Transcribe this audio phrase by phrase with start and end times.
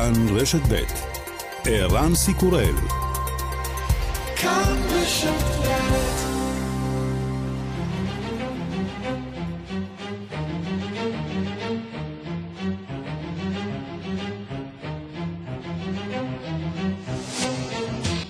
[0.00, 0.74] כאן רשת ב'
[1.64, 2.74] ערן סיקורל
[4.36, 5.30] כאן רשת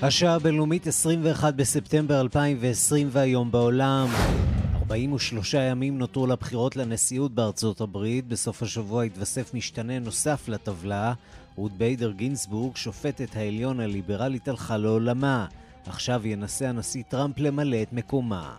[0.03, 4.09] השעה הבינלאומית 21 בספטמבר 2020 והיום בעולם
[4.75, 8.29] 43 ימים נותרו לבחירות לנשיאות בארצות הברית.
[8.29, 11.13] בסוף השבוע התווסף משתנה נוסף לטבלה.
[11.61, 15.47] רות ביידר גינסבורג, שופטת העליון הליברלית, הלכה לעולמה.
[15.87, 18.55] עכשיו ינסה הנשיא טראמפ למלא את מקומה.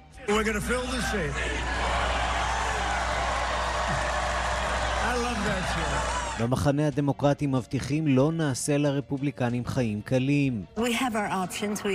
[6.39, 10.65] במחנה הדמוקרטי מבטיחים לא נעשה לרפובליקנים חיים קלים.
[10.77, 11.85] Options,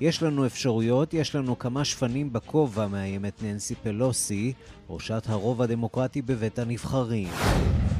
[0.00, 4.52] יש לנו אפשרויות, יש לנו כמה שפנים בכובע, מאיימת ננסי פלוסי,
[4.90, 7.28] ראשת הרוב הדמוקרטי בבית הנבחרים.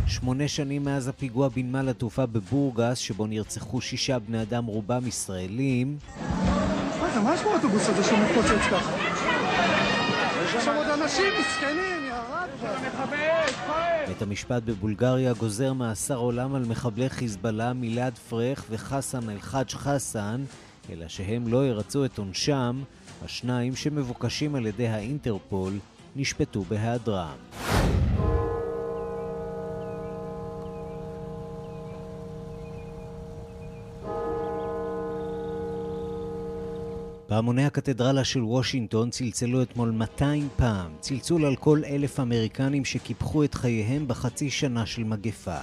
[0.09, 5.97] שמונה שנים מאז הפיגוע בנמל התעופה בבורגס, שבו נרצחו שישה בני אדם, רובם ישראלים.
[7.03, 8.97] רגע, מה יש באוטובוס הזה שהוא מתפוצץ ככה?
[10.45, 11.99] יש שם עוד אנשים מסכנים!
[14.09, 20.45] בית המשפט בבולגריה גוזר מאסר עולם על מחבלי חיזבאללה מילאד פרח וחסן אל-חאג' חסן,
[20.91, 22.83] אלא שהם לא ירצו את עונשם,
[23.25, 25.73] השניים שמבוקשים על ידי האינטרפול
[26.17, 27.37] נשפטו בהיעדרם.
[37.29, 43.55] פעמוני הקתדרלה של וושינגטון צלצלו אתמול 200 פעם, צלצול על כל אלף אמריקנים שקיפחו את
[43.55, 45.59] חייהם בחצי שנה של מגפה.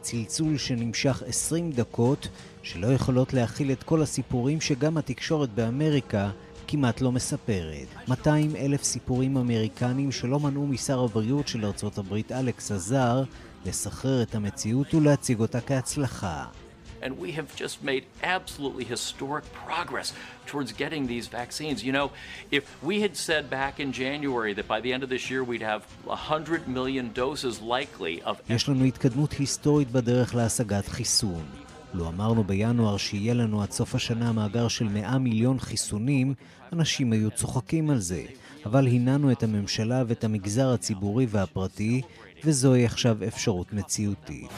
[0.00, 2.28] צלצול שנמשך 20 דקות,
[2.62, 6.30] שלא יכולות להכיל את כל הסיפורים שגם התקשורת באמריקה
[6.68, 7.86] כמעט לא מספרת.
[8.08, 13.22] 200 אלף סיפורים אמריקנים שלא מנעו משר הבריאות של ארצות הברית אלכס עזר
[13.66, 16.44] לסחרר את המציאות ולהציג אותה כהצלחה.
[17.02, 20.12] And we have just made absolutely historic progress
[20.46, 21.78] towards getting these vaccines.
[21.84, 22.10] You know,
[22.50, 25.62] if we had said back in January that by the end of this year we'd
[25.62, 28.36] have 100 million doses likely of...
[28.48, 31.44] יש לנו התקדמות היסטורית בדרך להשגת חיסון.
[31.94, 36.34] לו אמרנו בינואר שיהיה לנו עד סוף השנה מאגר של 100 מיליון חיסונים,
[36.72, 38.22] אנשים היו צוחקים על זה.
[38.66, 42.02] אבל הנענו את הממשלה ואת המגזר הציבורי והפרטי,
[42.44, 44.50] וזוהי עכשיו אפשרות מציאותית.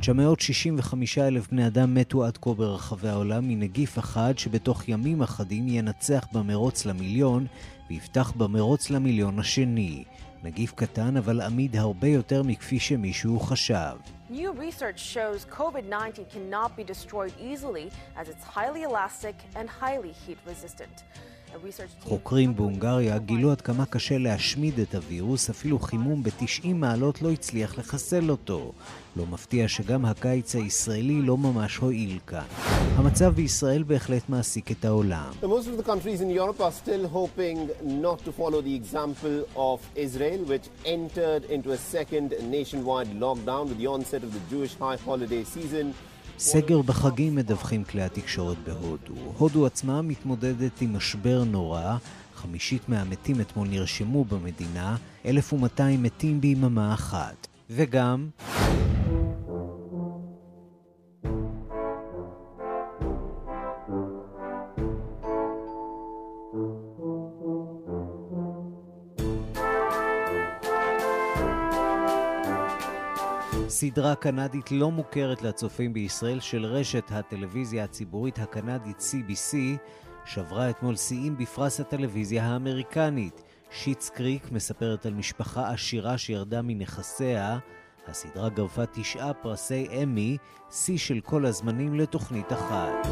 [0.00, 6.26] 965 אלף בני אדם מתו עד כה ברחבי העולם מנגיף אחד שבתוך ימים אחדים ינצח
[6.32, 7.46] במרוץ למיליון
[7.90, 10.04] ויפתח במרוץ למיליון השני.
[10.42, 13.96] נגיף קטן אבל עמיד הרבה יותר מכפי שמישהו חשב.
[14.30, 20.38] New research shows COVID-19 cannot be destroyed easily as it's highly elastic and highly heat
[20.46, 21.02] resistant.
[22.00, 27.78] חוקרים בהונגריה גילו עד כמה קשה להשמיד את הווירוס, אפילו חימום ב-90 מעלות לא הצליח
[27.78, 28.72] לחסל אותו.
[29.16, 32.44] לא מפתיע שגם הקיץ הישראלי לא ממש הועיל כאן.
[32.96, 35.30] המצב בישראל בהחלט מעסיק את העולם.
[35.42, 39.78] Most of the countries in Europe are still hoping not to follow the example of
[39.96, 44.98] Israel, which entered into a second nationwide lockdown with the onset of the Jewish high
[45.08, 45.86] holiday season.
[46.38, 49.14] סגר בחגים מדווחים כלי התקשורת בהודו.
[49.38, 51.96] הודו עצמה מתמודדת עם משבר נורא,
[52.34, 54.96] חמישית מהמתים אתמול נרשמו במדינה,
[55.26, 57.46] 1,200 מתים ביממה אחת.
[57.70, 58.28] וגם...
[73.78, 79.56] סדרה קנדית לא מוכרת לצופים בישראל של רשת הטלוויזיה הציבורית הקנדית CBC
[80.24, 83.42] שברה אתמול שיאים בפרס הטלוויזיה האמריקנית.
[83.70, 87.58] שיטס קריק מספרת על משפחה עשירה שירדה מנכסיה.
[88.06, 90.36] הסדרה גרפה תשעה פרסי אמי,
[90.70, 93.08] שיא של כל הזמנים לתוכנית אחת.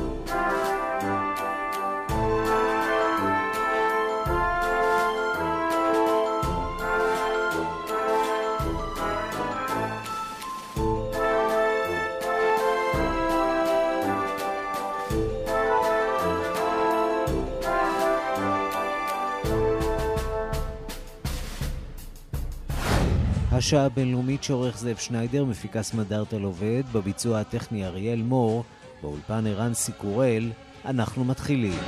[23.56, 28.65] השעה הבינלאומית שעורך זאב שניידר, מפיקה סמדארטל עובד, בביצוע הטכני אריאל מור,
[29.03, 30.51] באולפן ערן סיקורל,
[30.85, 31.79] אנחנו מתחילים.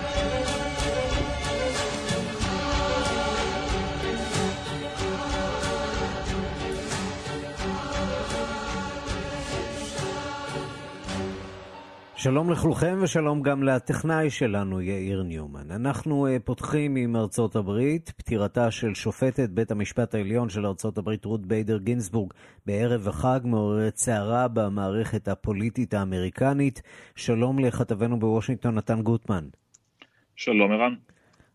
[12.26, 15.70] שלום לכולכם ושלום גם לטכנאי שלנו, יאיר ניומן.
[15.70, 21.24] אנחנו uh, פותחים עם ארצות הברית, פטירתה של שופטת בית המשפט העליון של ארצות הברית,
[21.24, 22.32] רות ביידר גינסבורג,
[22.66, 26.82] בערב החג מעוררת סערה במערכת הפוליטית האמריקנית.
[27.16, 29.44] שלום לכתבנו בוושינגטון, נתן גוטמן.
[30.36, 30.94] שלום ערן.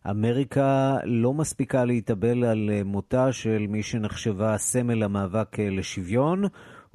[0.09, 6.43] אמריקה לא מספיקה להתאבל על אה, מותה של מי שנחשבה סמל המאבק אה, לשוויון.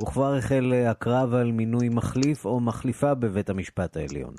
[0.03, 4.35] וכבר החל הקרב על מינוי מחליף או מחליפה בבית המשפט העליון.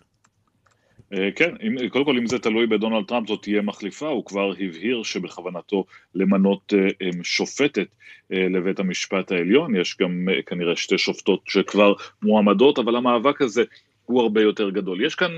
[1.13, 4.51] אה, כן, אם, קודם כל אם זה תלוי בדונלד טראמפ זאת תהיה מחליפה, הוא כבר
[4.59, 7.87] הבהיר שבכוונתו למנות אה, שופטת
[8.33, 11.93] אה, לבית המשפט העליון, יש גם כנראה שתי שופטות שכבר
[12.23, 13.63] מועמדות, אבל המאבק הזה
[14.07, 15.01] הוא הרבה יותר גדול.
[15.01, 15.31] יש כאן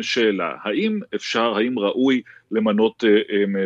[0.00, 3.04] שאלה, האם אפשר, האם ראוי למנות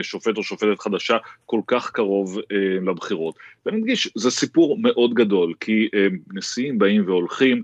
[0.03, 1.17] שופט או שופטת חדשה
[1.47, 2.39] כל כך קרוב
[2.87, 3.35] לבחירות?
[3.67, 5.89] ואני מדגיש, זה סיפור מאוד גדול, כי
[6.33, 7.63] נשיאים באים והולכים,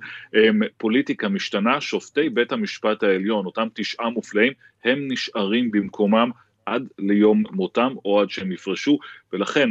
[0.76, 4.52] פוליטיקה משתנה, שופטי בית המשפט העליון, אותם תשעה מופלאים,
[4.85, 6.31] הם נשארים במקומם
[6.67, 8.99] עד ליום מותם או עד שהם יפרשו,
[9.32, 9.70] ולכן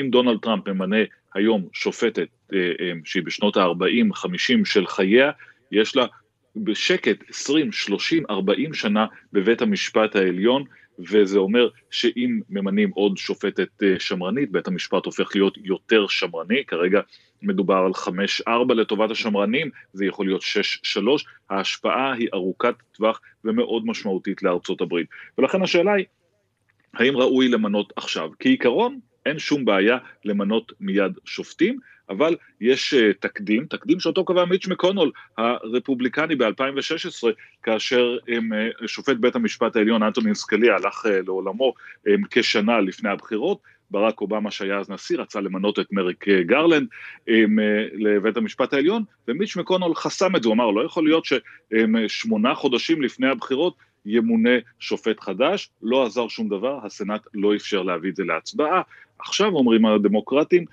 [0.00, 0.96] אם דונלד טראמפ ממנה
[1.34, 2.28] היום שופטת
[3.04, 5.30] שהיא בשנות ה-40-50 של חייה,
[5.72, 6.06] יש לה
[6.56, 10.64] בשקט 20, 30, 40 שנה בבית המשפט העליון,
[10.98, 17.00] וזה אומר שאם ממנים עוד שופטת אה, שמרנית, בית המשפט הופך להיות יותר שמרני, כרגע
[17.42, 17.92] מדובר על
[18.48, 20.44] 5-4 לטובת השמרנים, זה יכול להיות 6-3,
[21.50, 25.06] ההשפעה היא ארוכת טווח ומאוד משמעותית לארצות הברית.
[25.38, 26.04] ולכן השאלה היא,
[26.94, 28.30] האם ראוי למנות עכשיו?
[28.38, 31.78] כעיקרון, אין שום בעיה למנות מיד שופטים,
[32.12, 37.28] אבל יש uh, תקדים, תקדים שאותו קבע מיץ' מקונול הרפובליקני ב-2016,
[37.62, 41.74] כאשר uh, שופט בית המשפט העליון אנטוני סקלי הלך uh, לעולמו
[42.30, 43.58] כשנה לפני הבחירות,
[43.90, 46.88] ברק אובמה שהיה אז נשיא רצה למנות את מריק גרלנד
[47.20, 47.32] um,
[47.92, 53.02] לבית המשפט העליון, ומיץ' מקונול חסם את זה, הוא אמר לא יכול להיות ששמונה חודשים
[53.02, 53.76] לפני הבחירות
[54.06, 58.82] ימונה שופט חדש, לא עזר שום דבר, הסנאט לא אפשר להביא את זה להצבעה,
[59.26, 60.64] עכשיו אומרים הדמוקרטים,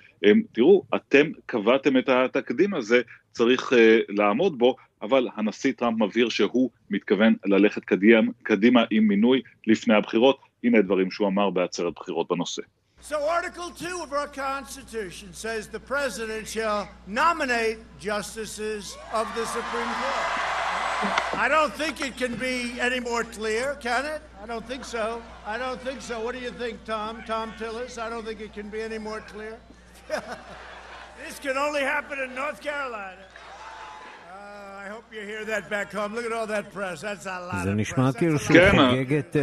[0.52, 3.00] תראו, אתם קבעתם את התקדים הזה,
[3.32, 3.76] צריך uh,
[4.08, 10.38] לעמוד בו, אבל הנשיא טראמפ מבהיר שהוא מתכוון ללכת קדימה, קדימה עם מינוי לפני הבחירות,
[10.64, 12.62] הנה דברים שהוא אמר בעצרת בחירות בנושא.
[13.02, 19.92] So Article 2 of our Constitution says the President shall nominate justices of the Supreme
[20.02, 20.69] Court.
[21.45, 24.21] I don't think it can be any more clear, can it?
[24.41, 25.21] I don't think so.
[25.45, 26.15] I don't think so.
[26.23, 27.23] What do you think, Tom?
[27.27, 27.97] Tom Tillis?
[27.97, 29.57] I don't think it can be any more clear.
[31.23, 33.23] this can only happen in North Carolina.
[34.31, 36.13] Uh, I hope you hear that back home.
[36.15, 37.01] Look at all that press.
[37.01, 39.35] That's a lot זה נשמע כאילו שהוא חוגג את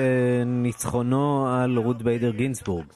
[0.47, 2.87] ניצחונו על רות ביידר גינסבורג.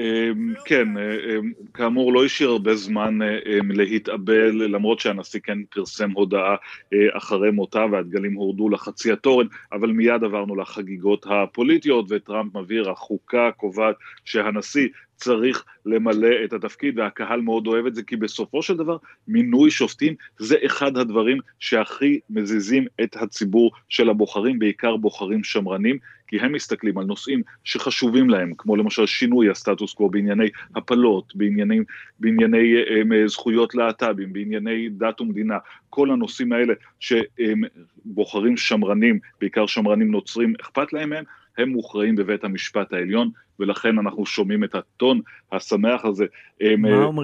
[0.00, 6.56] אמ, כן, אמ, כאמור לא השאיר הרבה זמן אמ, להתאבל, למרות שהנשיא כן פרסם הודעה
[6.92, 13.50] אה, אחרי מותה והדגלים הורדו לחצי התורן, אבל מיד עברנו לחגיגות הפוליטיות וטראמפ מבהיר, החוקה
[13.56, 14.88] קובעת שהנשיא
[15.20, 18.96] צריך למלא את התפקיד והקהל מאוד אוהב את זה כי בסופו של דבר
[19.28, 25.98] מינוי שופטים זה אחד הדברים שהכי מזיזים את הציבור של הבוחרים, בעיקר בוחרים שמרנים,
[26.30, 31.78] כי הם מסתכלים על נושאים שחשובים להם, כמו למשל שינוי הסטטוס קוו בענייני הפלות, בענייני,
[32.20, 35.58] בענייני um, זכויות להט"בים, בענייני דת ומדינה,
[35.90, 41.24] כל הנושאים האלה שבוחרים שמרנים, בעיקר שמרנים נוצרים, אכפת להם מהם,
[41.58, 43.30] הם מוכרעים בבית המשפט העליון,
[43.60, 45.20] ולכן אנחנו שומעים את הטון
[45.52, 46.26] השמח הזה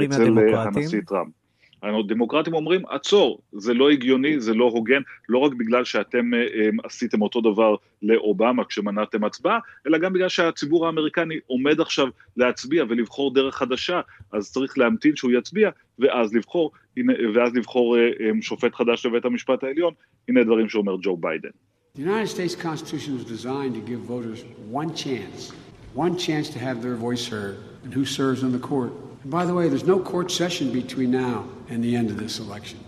[0.05, 1.46] אצל הנשיא טראמפ.
[1.83, 7.23] הדמוקרטים אומרים, עצור, זה לא הגיוני, זה לא הוגן, לא רק בגלל שאתם um, עשיתם
[7.23, 12.07] אותו דבר לאובמה כשמנעתם הצבעה, אלא גם בגלל שהציבור האמריקני עומד עכשיו
[12.37, 14.01] להצביע ולבחור דרך חדשה,
[14.33, 19.25] אז צריך להמתין שהוא יצביע, ואז לבחור, הנה, ואז לבחור uh, um, שופט חדש לבית
[19.25, 19.93] המשפט העליון,
[20.29, 21.51] הנה דברים שאומר ג'ו ביידן.
[21.97, 25.53] The United States Constitution was designed to give voters one chance,
[25.95, 28.93] one chance to have their voice heard, and who serves on the court.
[29.27, 32.39] And by the way, there's no court session between now and the end of this
[32.39, 32.79] election.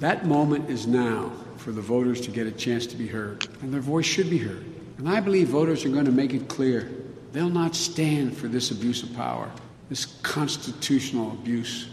[0.00, 3.72] That moment is now for the voters to get a chance to be heard, and
[3.72, 4.64] their voice should be heard.
[4.98, 6.90] And I believe voters are going to make it clear
[7.30, 9.48] they'll not stand for this abuse of power,
[9.88, 11.88] this constitutional abuse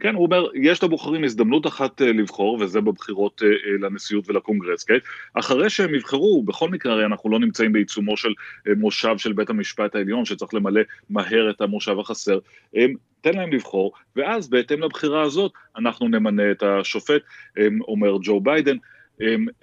[0.00, 4.84] כן, הוא אומר, יש לבוחרים הזדמנות אחת אה, לבחור, וזה בבחירות אה, אה, לנשיאות ולקונגרס,
[4.84, 4.98] כן?
[5.34, 8.32] אחרי שהם יבחרו, בכל מקרה, הרי אנחנו לא נמצאים בעיצומו של
[8.76, 12.38] מושב של בית המשפט העליון, שצריך למלא מהר את המושב החסר,
[13.20, 17.22] תן להם לבחור, ואז בהתאם לבחירה הזאת, אנחנו נמנה את השופט,
[17.88, 18.76] אומר ג'ו ביידן.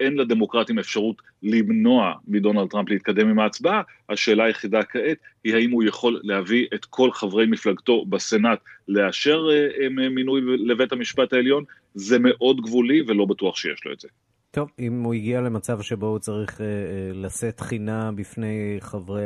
[0.00, 5.84] אין לדמוקרטים אפשרות למנוע מדונלד טראמפ להתקדם עם ההצבעה, השאלה היחידה כעת היא האם הוא
[5.84, 9.48] יכול להביא את כל חברי מפלגתו בסנאט לאשר
[9.90, 14.08] מינוי לבית המשפט העליון, זה מאוד גבולי ולא בטוח שיש לו את זה.
[14.54, 19.24] טוב, אם הוא הגיע למצב שבו הוא צריך אה, אה, לשאת חינה בפני חברי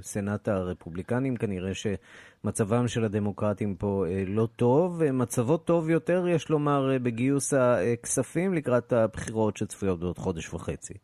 [0.00, 5.04] הסנאט הרפובליקנים, כנראה שמצבם של הדמוקרטים פה אה, לא טוב.
[5.04, 10.94] מצבו טוב יותר, יש לומר, אה, בגיוס הכספים לקראת הבחירות שצפויות בעוד חודש וחצי.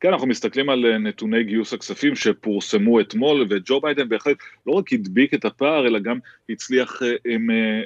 [0.00, 4.92] כן, אנחנו מסתכלים על אה, נתוני גיוס הכספים שפורסמו אתמול, וג'ו ביידן בהחלט לא רק
[4.92, 6.18] הדביק את הפער, אלא גם
[6.50, 7.82] הצליח אה, הם, אה,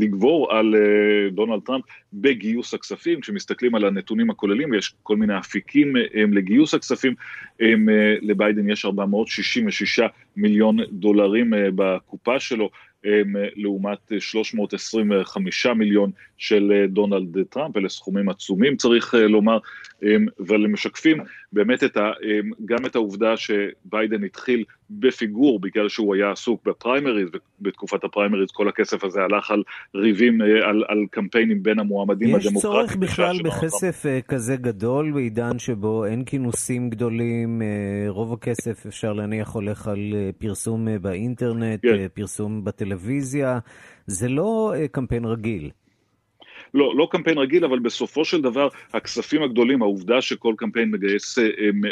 [0.00, 0.74] לגבור על
[1.32, 3.20] דונלד טראמפ בגיוס הכספים.
[3.20, 7.14] כשמסתכלים על הנתונים הכוללים, יש כל מיני אפיקים הם, לגיוס הכספים,
[7.60, 7.88] הם,
[8.22, 10.00] לביידן יש 466
[10.36, 12.70] מיליון דולרים בקופה שלו.
[13.56, 19.58] לעומת 325 מיליון של דונלד טראמפ, אלה סכומים עצומים צריך לומר,
[20.40, 21.20] אבל הם משקפים
[21.56, 22.10] באמת את ה,
[22.64, 27.28] גם את העובדה שביידן התחיל בפיגור בגלל שהוא היה עסוק בפריימריז,
[27.60, 29.62] ובתקופת הפריימריז כל הכסף הזה הלך על
[29.94, 32.56] ריבים, על, על קמפיינים בין המועמדים יש הדמוקרטיים.
[32.56, 37.66] יש צורך בכלל בכסף אה, כזה גדול בעידן שבו אין כינוסים גדולים, אה,
[38.08, 41.82] רוב הכסף אפשר להניח הולך על אה, פרסום באינטרנט.
[41.82, 42.06] כן.
[42.14, 43.58] פרסום בטלוויזיה,
[44.06, 45.70] זה לא קמפיין רגיל.
[46.74, 51.44] לא, לא קמפיין רגיל, אבל בסופו של דבר הכספים הגדולים, העובדה שכל קמפיין מגייס אה,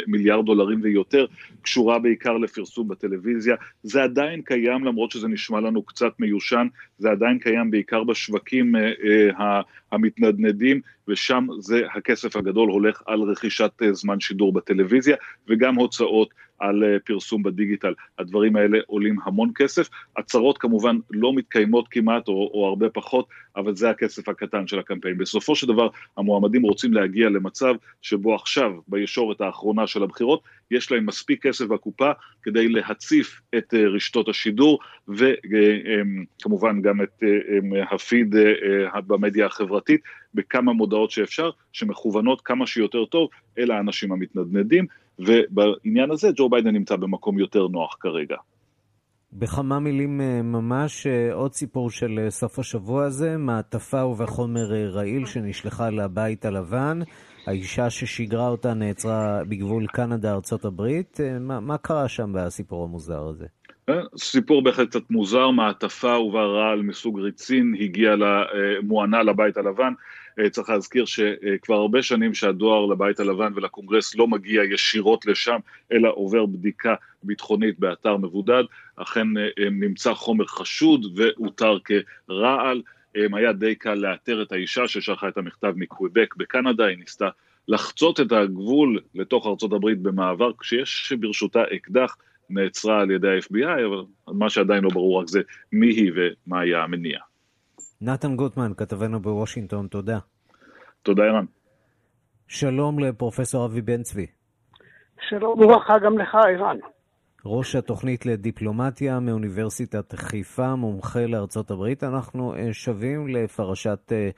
[0.07, 1.25] מיליארד דולרים ויותר,
[1.61, 3.55] קשורה בעיקר לפרסום בטלוויזיה.
[3.83, 6.67] זה עדיין קיים, למרות שזה נשמע לנו קצת מיושן,
[6.97, 8.91] זה עדיין קיים בעיקר בשווקים אה,
[9.39, 15.15] אה, המתנדנדים, ושם זה הכסף הגדול הולך על רכישת זמן שידור בטלוויזיה,
[15.47, 17.93] וגם הוצאות על אה, פרסום בדיגיטל.
[18.19, 19.89] הדברים האלה עולים המון כסף.
[20.17, 25.17] הצהרות כמובן לא מתקיימות כמעט או, או הרבה פחות, אבל זה הכסף הקטן של הקמפיין.
[25.17, 31.05] בסופו של דבר המועמדים רוצים להגיע למצב שבו עכשיו, בישורת האחרונה של הבחירות, יש להם
[31.05, 32.11] מספיק כסף בקופה
[32.43, 38.35] כדי להציף את אה, רשתות השידור וכמובן גם את אה, הפיד
[39.07, 40.01] במדיה החברתית
[40.33, 44.85] בכמה מודעות שאפשר, שמכוונות כמה שיותר טוב אל האנשים המתנדנדים.
[45.19, 48.35] ובעניין הזה ג'ו ביידן נמצא במקום יותר נוח כרגע.
[49.37, 55.25] בכמה מילים אה, ממש, אה, עוד סיפור של אה, סוף השבוע הזה, מעטפה ובחומר רעיל
[55.25, 56.99] שנשלחה לבית הלבן.
[57.47, 61.19] האישה ששיגרה אותה נעצרה בגבול קנדה-ארצות הברית.
[61.39, 63.45] מה, מה קרה שם בסיפור המוזר הזה?
[64.17, 68.15] סיפור בהחלט קצת מוזר, מעטפה ובה רעל מסוג ריצין הגיעה
[68.83, 69.93] מוענה לבית הלבן.
[70.39, 75.59] אה, צריך להזכיר שכבר הרבה שנים שהדואר לבית הלבן ולקונגרס לא מגיע ישירות לשם,
[75.91, 78.63] אלא עובר בדיקה ביטחונית באתר מבודד.
[78.95, 82.81] אכן אה, נמצא חומר חשוד ואותר כרעל.
[83.33, 87.29] היה די קל לאתר את האישה ששלחה את המכתב מקוויבק בקנדה, היא ניסתה
[87.67, 92.17] לחצות את הגבול לתוך ארצות הברית במעבר, כשיש ברשותה אקדח,
[92.49, 96.83] נעצרה על ידי ה-FBI, אבל מה שעדיין לא ברור רק זה מי היא ומה היה
[96.83, 97.19] המניע.
[98.01, 100.19] נתן גוטמן, כתבנו בוושינגטון, תודה.
[101.03, 101.45] תודה, ערן.
[102.47, 104.25] שלום לפרופסור אבי בן צבי.
[105.29, 106.77] שלום וברכה גם לך, ערן.
[107.45, 112.03] ראש התוכנית לדיפלומטיה מאוניברסיטת חיפה, מומחה לארצות הברית.
[112.03, 114.29] אנחנו אה, שבים לפרשת אה,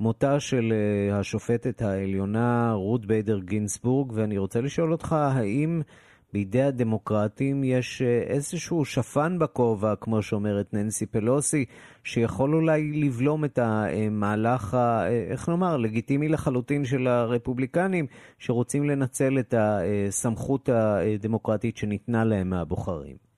[0.00, 5.82] מותה של אה, השופטת העליונה רות ביידר גינסבורג, ואני רוצה לשאול אותך, האם
[6.32, 11.64] בידי הדמוקרטים יש אה, איזשהו שפן בכובע, כמו שאומרת ננסי פלוסי,
[12.04, 18.06] שיכול אולי לבלום את המהלך, ה, אה, איך נאמר, לגיטימי לחלוטין של הרפובליקנים,
[18.38, 23.29] שרוצים לנצל את הסמכות הדמוקרטית שניתנה להם מהבוחרים.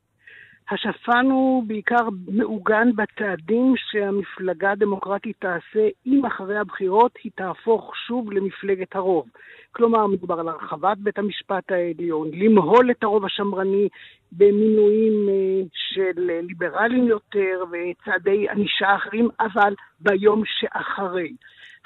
[0.72, 8.96] השפן הוא בעיקר מעוגן בצעדים שהמפלגה הדמוקרטית תעשה אם אחרי הבחירות היא תהפוך שוב למפלגת
[8.96, 9.28] הרוב.
[9.72, 13.88] כלומר, מדובר על הרחבת בית המשפט העליון, למהול את הרוב השמרני
[14.32, 21.32] במינויים אה, של ליברלים יותר וצעדי ענישה אחרים, אבל ביום שאחרי.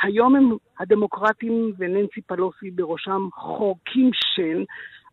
[0.02, 4.62] היום הם הדמוקרטים וננסי פלוסי בראשם חורקים שן,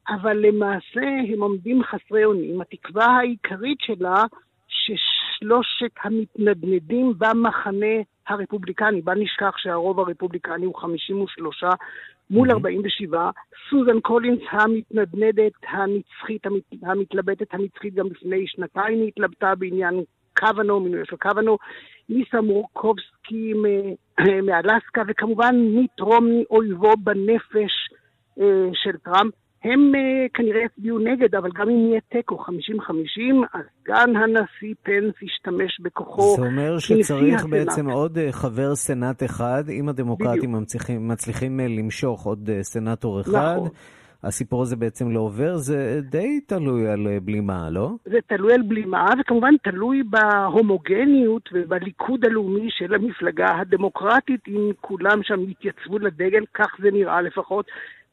[0.10, 2.62] אבל למעשה הם עומדים חסרי אונים.
[2.62, 4.24] התקווה העיקרית שלה
[4.68, 7.96] ששלושת המתנדנדים במחנה
[8.28, 11.64] הרפובליקני, בל נשכח שהרוב הרפובליקני הוא 53
[12.30, 13.30] מול 47,
[13.70, 20.04] סוזן קולינס המתנדנדת הנצחית, המת, המתלבטת הנצחית גם לפני שנתיים היא התלבטה בעניין
[20.38, 21.58] קוונו, מינוי של קוונו,
[22.10, 23.54] ליסה מורקובסקי
[24.44, 27.90] מאלסקה, וכמובן מיט רומני, אויבו בנפש
[28.40, 29.34] אה, של טראמפ.
[29.64, 32.50] הם אה, כנראה יצביעו נגד, אבל גם אם יהיה תיקו 50-50,
[33.54, 36.36] אז סגן הנשיא פנס ישתמש בכוחו.
[36.36, 42.26] זה אומר שצריך בעצם עוד uh, חבר סנאט אחד, אם הדמוקרטים מצליחים, מצליחים uh, למשוך
[42.26, 43.56] עוד סנאטור אחד.
[43.58, 43.70] נכון.
[44.24, 47.92] הסיפור הזה בעצם לא עובר, זה די תלוי על בלימה, לא?
[48.06, 55.50] זה תלוי על בלימה, וכמובן תלוי בהומוגניות ובליכוד הלאומי של המפלגה הדמוקרטית, אם כולם שם
[55.50, 57.66] יתייצבו לדגל, כך זה נראה לפחות.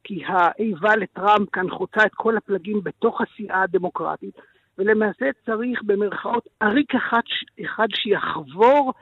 [0.05, 4.35] כי האיבה לטראמפ כאן חוצה את כל הפלגים בתוך הסיעה הדמוקרטית,
[4.79, 7.21] ולמעשה צריך במרכאות עריק אחד,
[7.65, 8.93] אחד שיחבור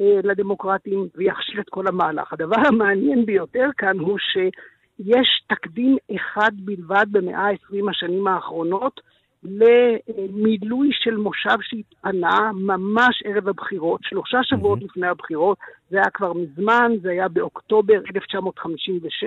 [0.00, 2.32] אה, לדמוקרטים ויכשיל את כל המהלך.
[2.32, 9.00] הדבר המעניין ביותר כאן הוא שיש תקדים אחד בלבד במאה ה-20 השנים האחרונות,
[9.48, 14.84] למילוי של מושב שהתפנה ממש ערב הבחירות, שלושה שבועות mm-hmm.
[14.84, 15.58] לפני הבחירות,
[15.90, 19.24] זה היה כבר מזמן, זה היה באוקטובר 1956,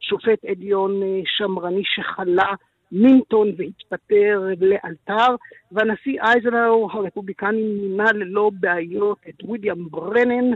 [0.00, 2.54] שופט עליון אה, שמרני שחלה
[2.92, 5.34] מינטון והתפטר לאלתר,
[5.72, 10.50] והנשיא אייזנאו הרפובליקני מינה ללא בעיות את ויליאם ברנן,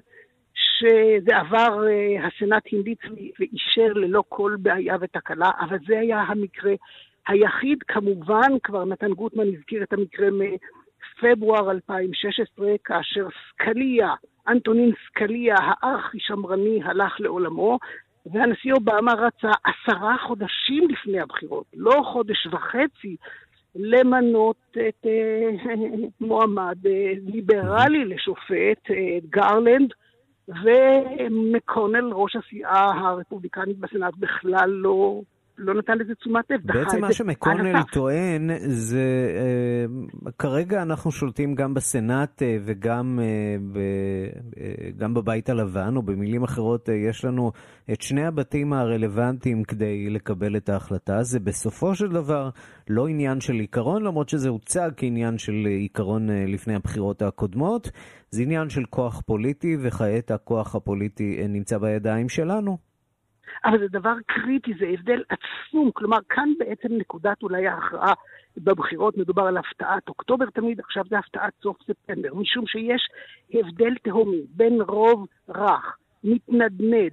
[0.54, 2.98] שזה עבר, אה, הסנאט המליץ
[3.38, 6.72] ואישר ללא כל בעיה ותקלה, אבל זה היה המקרה
[7.28, 14.14] היחיד כמובן, כבר נתן גוטמן הזכיר את המקרה מפברואר 2016, כאשר סקליה,
[14.48, 17.78] אנטונין סקליה, הארכי שמרני, הלך לעולמו,
[18.26, 23.16] והנשיא אובמה רצה עשרה חודשים לפני הבחירות, לא חודש וחצי,
[23.74, 24.56] למנות
[24.88, 25.50] את אה,
[26.20, 29.92] מועמד אה, ליברלי לשופט, אה, גרלנד,
[30.48, 35.20] ומקונל, ראש הסיעה הרפובליקנית בסנאט, בכלל לא
[35.58, 36.60] לא נתן לזה תשומת לב.
[36.64, 39.30] בעצם מה שמקונל טוען זה,
[40.24, 43.18] uh, כרגע אנחנו שולטים גם בסנאט uh, וגם
[43.76, 44.58] uh,
[44.96, 47.52] גם בבית הלבן, או במילים אחרות, יש לנו
[47.92, 51.22] את שני הבתים הרלוונטיים כדי לקבל את ההחלטה.
[51.22, 52.50] זה בסופו של דבר
[52.88, 57.90] לא עניין של עיקרון, למרות שזה הוצג כעניין של עיקרון לפני הבחירות הקודמות.
[58.30, 62.85] זה עניין של כוח פוליטי, וכעת הכוח הפוליטי נמצא בידיים שלנו.
[63.64, 65.90] אבל זה דבר קריטי, זה הבדל עצום.
[65.94, 68.14] כלומר, כאן בעצם נקודת אולי ההכרעה
[68.56, 73.08] בבחירות, מדובר על הפתעת אוקטובר תמיד, עכשיו זה הפתעת סוף ספטמבר, משום שיש
[73.54, 77.12] הבדל תהומי בין רוב רך, מתנדנד,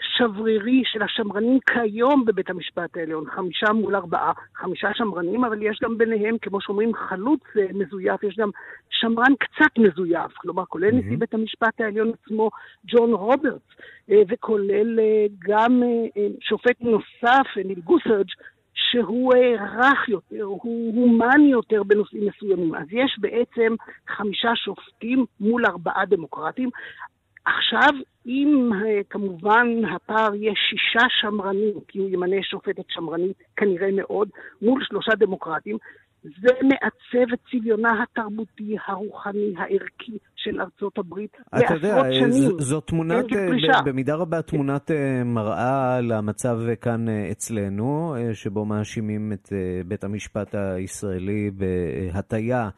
[0.00, 5.98] שברירי של השמרנים כיום בבית המשפט העליון, חמישה מול ארבעה, חמישה שמרנים, אבל יש גם
[5.98, 8.50] ביניהם, כמו שאומרים, חלוץ אה, מזויף, יש גם
[8.90, 10.94] שמרן קצת מזויף, כלומר, כולל mm-hmm.
[10.94, 12.50] נשיא בית המשפט העליון עצמו,
[12.86, 13.62] ג'ון רוברטס,
[14.10, 15.82] אה, וכולל אה, גם
[16.40, 18.28] שופט נוסף, ניל גוסרג',
[18.74, 19.34] שהוא
[19.78, 22.74] רך יותר, הוא הומני יותר בנושאים מסוימים.
[22.74, 23.74] אז יש בעצם
[24.08, 26.70] חמישה שופטים מול ארבעה דמוקרטים.
[27.46, 27.90] עכשיו,
[28.26, 34.28] אם אה, כמובן הפער יהיה שישה שמרנים, כי הוא ימנה שופטת שמרנית כנראה מאוד,
[34.62, 35.76] מול שלושה דמוקרטים,
[36.22, 42.30] זה מעצב את צביונה התרבותי, הרוחני, הערכי של ארצות הברית לעשרות שנים.
[42.30, 49.32] אתה יודע, זו תמונת, אה, במידה רבה תמונת אה, מראה למצב כאן אצלנו, שבו מאשימים
[49.32, 49.48] את
[49.86, 52.68] בית המשפט הישראלי בהטייה.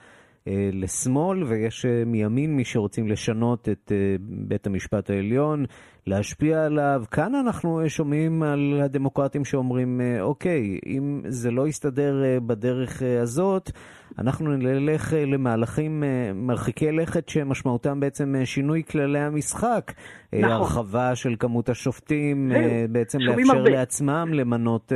[0.49, 5.65] אה, לשמאל, ויש אה, מימין מי שרוצים לשנות את אה, בית המשפט העליון,
[6.07, 7.03] להשפיע עליו.
[7.11, 12.15] כאן אנחנו שומעים על הדמוקרטים שאומרים, אוקיי, אם זה לא יסתדר
[12.47, 13.71] בדרך הזאת,
[14.19, 19.93] אנחנו נלך למהלכים מרחיקי לכת שמשמעותם בעצם שינוי כללי המשחק.
[20.33, 20.45] נכון.
[20.45, 22.53] הרחבה של כמות השופטים,
[22.91, 23.71] בעצם לאפשר הרבה.
[23.71, 24.93] לעצמם למנות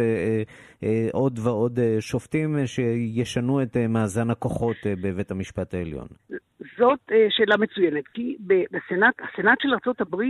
[1.13, 5.75] עוד ועוד שופטים שישנו את מאזן הכוחות בבית המשפט.
[5.75, 6.07] העליון?
[6.79, 10.23] זאת שאלה מצוינת, כי בסנאט, הסנאט של ארה"ב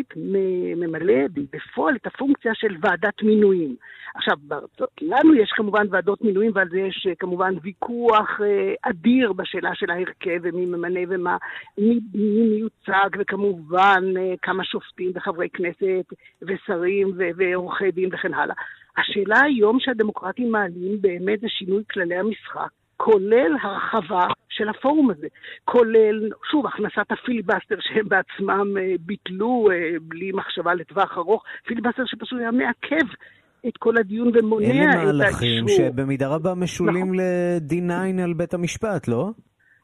[0.77, 1.15] ממלא
[1.53, 3.77] בפועל את הפונקציה של ועדת מינויים.
[4.15, 4.37] עכשיו,
[5.03, 9.91] לנו יש כמובן ועדות מינויים, ועל זה יש uh, כמובן ויכוח uh, אדיר בשאלה של
[9.91, 11.37] ההרכב ומי ממנה ומה,
[11.79, 16.05] מי, מי מיוצג, וכמובן uh, כמה שופטים וחברי כנסת
[16.43, 18.55] ושרים ועורכי דין וכן הלאה.
[18.97, 22.69] השאלה היום שהדמוקרטים מעלים באמת זה שינוי כללי המשחק.
[22.97, 24.27] כולל הרחבה
[24.61, 25.27] של הפורום הזה,
[25.65, 32.39] כולל, שוב, הכנסת הפיליבסטר שהם בעצמם אה, ביטלו אה, בלי מחשבה לטווח ארוך, פיליבסטר שפשוט
[32.39, 33.07] היה מעכב
[33.69, 35.03] את כל הדיון ומונע את האישור.
[35.03, 37.17] אלה מהלכים שבמידה רבה משולים נכון.
[37.17, 39.31] ל-D9 על בית המשפט, לא?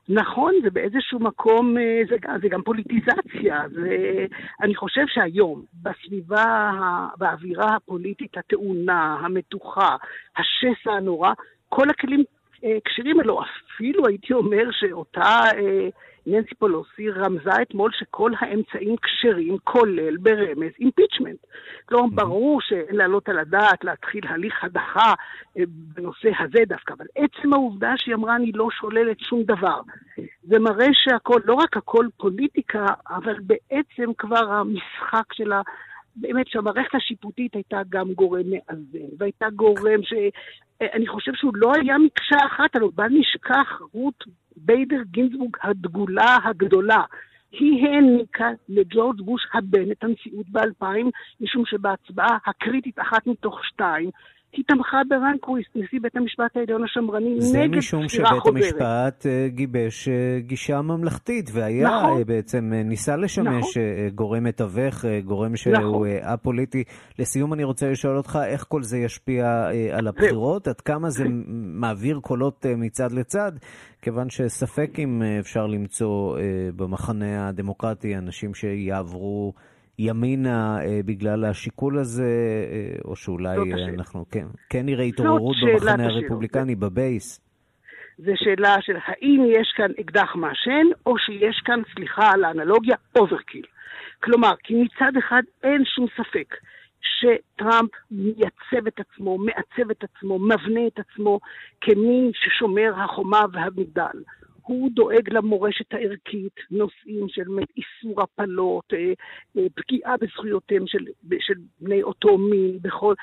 [0.09, 3.62] נכון, זה באיזשהו מקום, אה, זה, זה גם פוליטיזציה.
[3.75, 4.27] זה,
[4.62, 6.71] אני חושב שהיום, בסביבה,
[7.19, 9.97] באווירה הפוליטית הטעונה, המתוחה,
[10.37, 11.33] השסע הנורא,
[11.69, 12.25] כל הכלים
[12.64, 13.40] אה, כשירים אלו.
[13.75, 15.88] אפילו הייתי אומר שאותה אה,
[16.27, 21.38] ננסי פולוסי רמזה אתמול שכל האמצעים כשרים, כולל ברמז אימפיצ'מנט.
[21.87, 25.14] כלומר, ברור שאין להעלות על הדעת להתחיל הליך הדחה
[25.59, 29.81] אה, בנושא הזה דווקא, אבל עצם העובדה שהיא אמרה, אני לא שוללת שום דבר.
[30.42, 35.62] זה מראה שהכל, לא רק הכל פוליטיקה, אבל בעצם כבר המשחק שלה
[36.16, 40.12] באמת שהמערכת השיפוטית הייתה גם גורם מאזן, והייתה גורם ש...
[40.81, 44.25] אני חושב שהוא לא היה מקשה אחת, אבל בל נשכח רות
[44.57, 47.03] ביידר גינזבורג הדגולה הגדולה.
[47.51, 50.87] היא העניקה לג'ורג' בוש הבן את הנשיאות ב-2000,
[51.41, 54.11] משום שבהצבעה הקריטית אחת מתוך שתיים,
[54.57, 57.71] היא תמכה ברנקוויסט, נשיא בית המשפט העליון השמרני, נגד בחירה חוזרת.
[57.73, 62.19] זה משום שבית המשפט אה, גיבש אה, גישה ממלכתית, והיה נכון.
[62.19, 64.09] אה, בעצם, ניסה לשמש נכון.
[64.14, 66.09] גורם מתווך, גורם שהוא נכון.
[66.23, 66.85] א-פוליטי.
[67.19, 70.69] לסיום אני רוצה לשאול אותך, איך כל זה ישפיע על הבחירות?
[70.69, 71.25] עד כמה זה
[71.81, 73.53] מעביר קולות מצד לצד?
[74.03, 76.38] כיוון שספק אם אפשר למצוא
[76.77, 79.53] במחנה הדמוקרטי אנשים שיעברו...
[79.99, 82.25] ימינה אה, בגלל השיקול הזה,
[82.73, 87.41] אה, או שאולי אה, אנחנו כן, כן נראה התעוררות במחנה הרפובליקני בבייס?
[88.19, 93.66] זה שאלה של האם יש כאן אקדח מעשן, או שיש כאן, סליחה על האנלוגיה, overkill.
[94.23, 96.55] כלומר, כי מצד אחד אין שום ספק
[97.03, 101.41] שטראמפ מייצב את עצמו, מעצב את עצמו, מבנה את עצמו
[101.81, 104.19] כמי ששומר החומה והמגדל.
[104.66, 107.42] הוא דואג למורשת הערכית, נושאים של
[107.76, 109.12] איסור הפלות, אה,
[109.57, 111.05] אה, פגיעה בזכויותיהם של,
[111.40, 113.14] של בני אותו מין, בכל...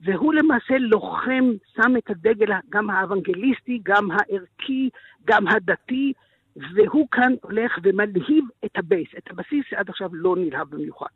[0.00, 1.44] והוא למעשה לוחם,
[1.76, 4.88] שם את הדגל גם האוונגליסטי, גם הערכי,
[5.24, 6.12] גם הדתי,
[6.56, 11.06] והוא כאן הולך ומלהיב את ה base, את הבסיס שעד עכשיו לא נלהב במיוחד.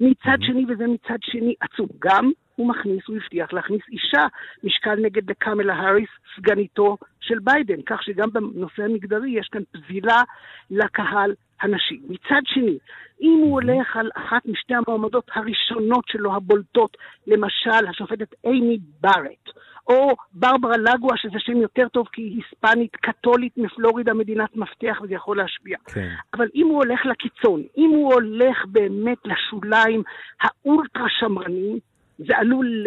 [0.00, 4.26] מצד שני, וזה מצד שני עצוב, גם הוא מכניס, הוא הבטיח להכניס אישה
[4.64, 10.22] משקל נגד לקמלה האריס, סגניתו של ביידן, כך שגם בנושא המגדרי יש כאן פזילה
[10.70, 12.00] לקהל הנשי.
[12.08, 12.78] מצד שני,
[13.20, 19.48] אם הוא הולך על אחת משתי המועמדות הראשונות שלו, הבולטות, למשל השופטת אימי בארט,
[19.88, 25.14] או ברברה לגווה, שזה שם יותר טוב כי היא היספנית קתולית מפלורידה, מדינת מפתח, וזה
[25.14, 25.78] יכול להשפיע.
[25.86, 26.08] כן.
[26.34, 30.02] אבל אם הוא הולך לקיצון, אם הוא הולך באמת לשוליים
[30.40, 31.78] האולטרה שמרניים,
[32.18, 32.86] זה עלול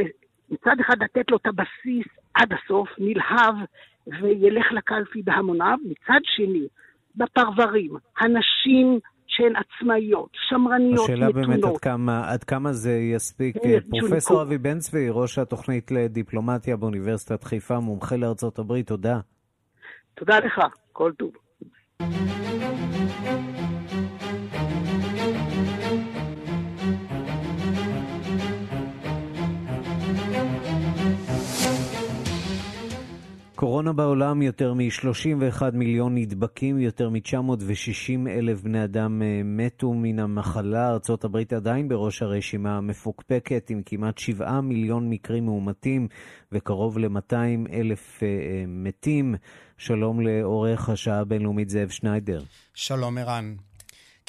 [0.49, 3.55] מצד אחד לתת לו את הבסיס עד הסוף, נלהב,
[4.07, 6.67] וילך לקלפי בהמוניו, מצד שני,
[7.15, 8.99] בפרברים, הנשים
[9.37, 11.45] שהן עצמאיות, שמרניות, השאלה מתונות.
[11.45, 13.57] השאלה באמת עד כמה, עד כמה זה יספיק.
[13.65, 19.19] אה, פרופסור אבי בן צבי, ראש התוכנית לדיפלומטיה באוניברסיטת חיפה, מומחה לארצות הברית, תודה.
[20.15, 21.31] תודה לך, כל טוב.
[33.57, 40.89] קורונה בעולם, יותר מ-31 מיליון נדבקים, יותר מ-960 אלף בני אדם אה, מתו מן המחלה.
[40.89, 46.07] ארה"ב עדיין בראש הרשימה המפוקפקת, עם כמעט 7 מיליון מקרים מאומתים
[46.51, 49.35] וקרוב ל-200 אלף אה, אה, מתים.
[49.77, 52.41] שלום לעורך השעה הבינלאומית זאב שניידר.
[52.73, 53.55] שלום ערן.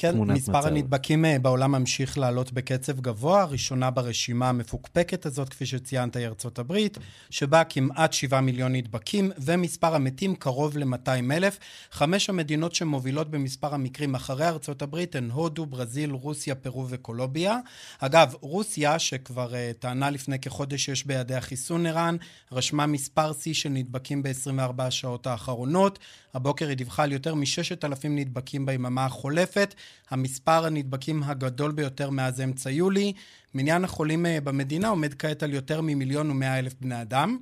[0.01, 0.67] כן, מספר מצב.
[0.67, 3.43] הנדבקים אה, בעולם ממשיך לעלות בקצב גבוה.
[3.43, 6.97] ראשונה ברשימה המפוקפקת הזאת, כפי שציינת, היא ארצות הברית,
[7.29, 11.59] שבה כמעט 7 מיליון נדבקים, ומספר המתים קרוב ל-200 אלף.
[11.91, 17.57] חמש המדינות שמובילות במספר המקרים אחרי ארצות הברית הן הודו, ברזיל, רוסיה, פרו וקולוביה.
[17.99, 22.15] אגב, רוסיה, שכבר uh, טענה לפני כחודש שיש בידיה חיסון ערן,
[22.51, 25.99] רשמה מספר שיא של נדבקים ב-24 השעות האחרונות.
[26.33, 29.75] הבוקר היא דיווחה על יותר מ-6,000 נדבקים ביממה החולפת.
[30.09, 33.13] המספר הנדבקים הגדול ביותר מאז אמצע יולי.
[33.53, 37.37] מניין החולים אה, במדינה עומד כעת על יותר ממיליון ומאה אלף בני אדם.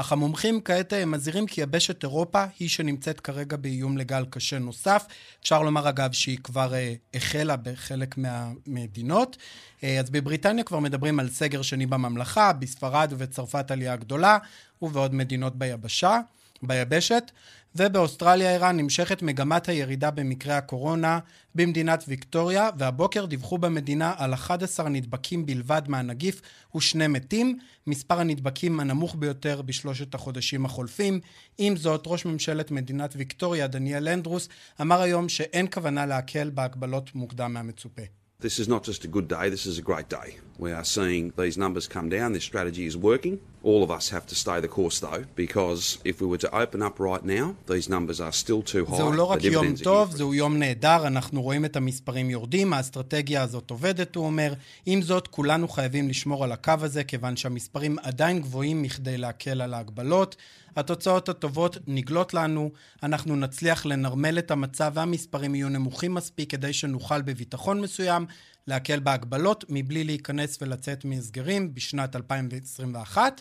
[0.00, 5.06] אך המומחים כעת אה, מזהירים כי יבשת אירופה היא שנמצאת כרגע באיום לגל קשה נוסף.
[5.42, 9.36] אפשר לומר אגב שהיא כבר uh, החלה בחלק מהמדינות.
[9.80, 14.38] Uh, אז בבריטניה כבר מדברים על סגר שני בממלכה, בספרד ובצרפת עלייה גדולה,
[14.82, 16.18] ובעוד מדינות ביבשה,
[16.62, 17.30] ביבשת.
[17.76, 21.18] ובאוסטרליה איראן נמשכת מגמת הירידה במקרי הקורונה
[21.54, 26.40] במדינת ויקטוריה, והבוקר דיווחו במדינה על 11 נדבקים בלבד מהנגיף
[26.76, 31.20] ושני מתים, מספר הנדבקים הנמוך ביותר בשלושת החודשים החולפים.
[31.58, 34.48] עם זאת, ראש ממשלת מדינת ויקטוריה, דניאל אנדרוס,
[34.80, 38.17] אמר היום שאין כוונה להקל בהגבלות מוקדם מהמצופה.
[38.40, 40.28] This is not just a good day, this is a great day.
[40.58, 43.40] We are seeing these numbers come down, this strategy is working.
[43.64, 46.80] All of us have to stay the course though, because if we were to open
[46.80, 48.96] up right now, these numbers are still too high.
[48.96, 53.70] זהו לא רק יום טוב, זהו יום נהדר, אנחנו רואים את המספרים יורדים, האסטרטגיה הזאת
[53.70, 54.52] עובדת, הוא אומר.
[54.86, 59.74] עם זאת, כולנו חייבים לשמור על הקו הזה, כיוון שהמספרים עדיין גבוהים מכדי להקל על
[59.74, 60.36] ההגבלות.
[60.78, 62.70] התוצאות הטובות נגלות לנו,
[63.02, 68.26] אנחנו נצליח לנרמל את המצב והמספרים יהיו נמוכים מספיק כדי שנוכל בביטחון מסוים
[68.66, 73.40] להקל בהגבלות מבלי להיכנס ולצאת מהסגרים בשנת 2021.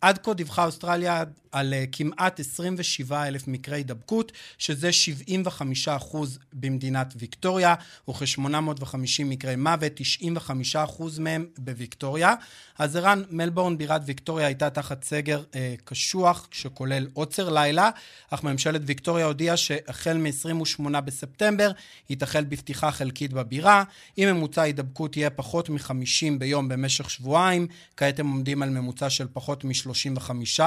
[0.00, 7.14] עד כה דיווחה אוסטרליה על uh, כמעט 27 אלף מקרי הידבקות, שזה 75 אחוז במדינת
[7.16, 7.74] ויקטוריה,
[8.10, 12.34] וכ-850 מקרי מוות, 95 אחוז מהם בוויקטוריה.
[12.78, 17.90] אז ערן, מלבורן, בירת ויקטוריה, הייתה תחת סגר אה, קשוח, שכולל עוצר לילה,
[18.30, 21.70] אך ממשלת ויקטוריה הודיעה שהחל מ-28 בספטמבר,
[22.08, 23.84] היא תחל בפתיחה חלקית בבירה.
[24.18, 29.26] אם ממוצע ההידבקות יהיה פחות מ-50 ביום במשך שבועיים, כעת הם עומדים על ממוצע של
[29.32, 29.95] פחות מ-30.
[29.96, 30.60] 35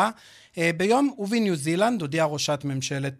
[0.58, 2.66] אה, ביום, ובניו זילנד הודיעה ראשת,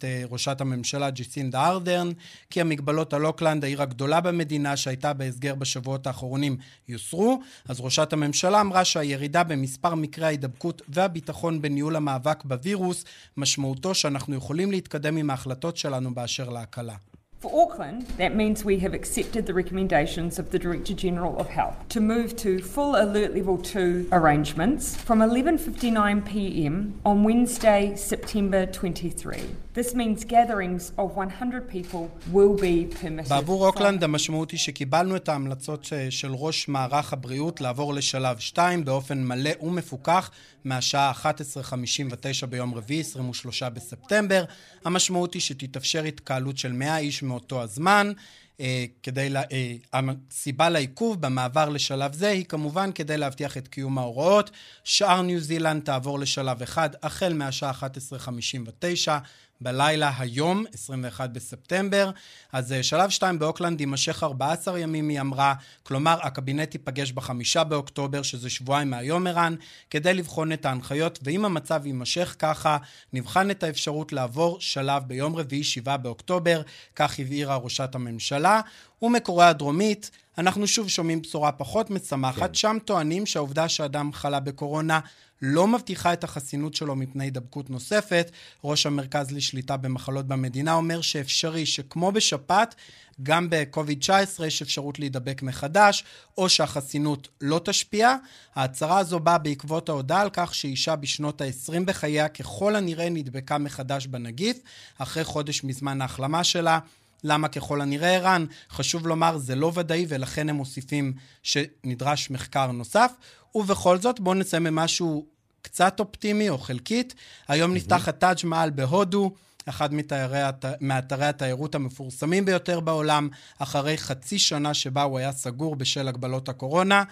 [0.04, 2.12] אה, ראשת הממשלה ג'יסינדה ארדרן
[2.50, 7.42] כי המגבלות על אוקלנד, העיר הגדולה במדינה שהייתה בהסגר בשבועות האחרונים, יוסרו.
[7.68, 13.06] אז ראשת הממשלה אמרה שהירידה במספר מקרי ההידבקות והביטחון בניהול המאבק בווירוס,
[13.38, 16.96] משמעותו שאנחנו יכולים להתקדם עם ההחלטות שלנו באשר להקלה.
[17.45, 21.77] For Auckland, that means we have accepted the recommendations of the Director General of Health
[21.95, 26.75] to move to full alert level 2 arrangements from 11:59 p.m.
[27.05, 29.43] on Wednesday, September 23.
[29.75, 33.29] This means gatherings of 100 people will be permitted.
[33.29, 39.25] בעבור אוקלנד המשמעות היא שקיבלנו את ההמלצות של ראש מערך הבריאות לעבור לשלב 2 באופן
[39.25, 40.31] מלא ומפוקח
[40.64, 44.44] מהשעה 11:59 ביום רביעי, 23 בספטמבר.
[44.86, 48.12] המשמעות היא שתתאפשר התקהלות של 100 איש מאותו הזמן.
[48.60, 53.98] אה, כדי, לה, אה, הסיבה לעיכוב במעבר לשלב זה היא כמובן כדי להבטיח את קיום
[53.98, 54.52] ההוראות.
[54.84, 59.18] שאר ניו זילנד תעבור לשלב אחד החל מהשעה 11:59
[59.62, 62.12] בלילה היום, 21 בספטמבר.
[62.54, 65.54] אז אה, שלב 2 באוקלנד יימשך 14 ימים, היא אמרה.
[65.84, 69.56] כלומר, הקבינט ייפגש בחמישה באוקטובר, שזה שבועיים מהיום ערן,
[69.90, 72.78] כדי לבחון את ההנחיות, ואם המצב יימשך ככה,
[73.14, 76.62] נבחן את האפשרות לעבור שלב ביום רביעי, 7 באוקטובר,
[76.96, 78.62] כך הבהירה ראשת הממשלה.
[79.02, 82.54] ומקוריאה הדרומית, אנחנו שוב שומעים בשורה פחות משמחת, כן.
[82.54, 85.00] שם טוענים שהעובדה שאדם חלה בקורונה
[85.42, 88.32] לא מבטיחה את החסינות שלו מפני הידבקות נוספת.
[88.64, 92.76] ראש המרכז לשליטה במחלות במדינה אומר שאפשרי שכמו בשפעת,
[93.24, 96.04] גם ב-COVID-19 יש אפשרות להידבק מחדש,
[96.38, 98.16] או שהחסינות לא תשפיע.
[98.56, 104.08] ההצהרה הזו באה בעקבות ההודעה על כך שאישה בשנות ה-20 בחייה ככל הנראה נדבקה מחדש
[104.08, 104.60] בנגיף,
[104.98, 106.80] אחרי חודש מזמן ההחלמה שלה.
[107.24, 108.46] למה ככל הנראה ערן?
[108.72, 113.12] חשוב לומר, זה לא ודאי ולכן הם מוסיפים שנדרש מחקר נוסף.
[113.56, 115.26] ובכל זאת, בואו נצא ממשהו
[115.62, 117.16] קצת אופטימי או חלקית.
[117.48, 119.34] היום נפתח הטאג' מעל בהודו.
[119.66, 120.40] אחד מתארי,
[120.82, 123.30] מאתרי התיירות המפורסמים ביותר בעולם,
[123.60, 127.04] אחרי חצי שנה שבה הוא היה סגור בשל הגבלות הקורונה,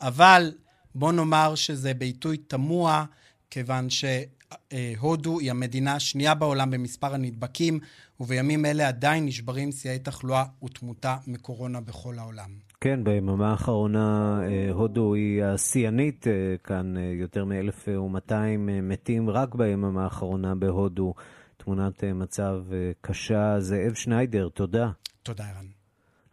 [0.00, 0.52] אבל
[0.94, 3.04] בוא נאמר שזה בעיתוי תמוה,
[3.50, 7.80] כיוון שהודו היא המדינה השנייה בעולם במספר הנדבקים,
[8.20, 12.50] ובימים אלה עדיין נשברים שיאי תחלואה ותמותה מקורונה בכל העולם.
[12.80, 16.32] כן, ביממה האחרונה אה, הודו היא השיאנית, אה,
[16.64, 18.34] כאן אה, יותר מ-1,200
[18.82, 21.14] מתים רק ביממה האחרונה בהודו.
[21.56, 22.60] תמונת מצב
[23.00, 23.60] קשה.
[23.60, 24.90] זאב שניידר, תודה.
[25.22, 25.66] תודה, ערן.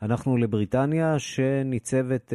[0.02, 2.34] אנחנו לבריטניה, שניצבת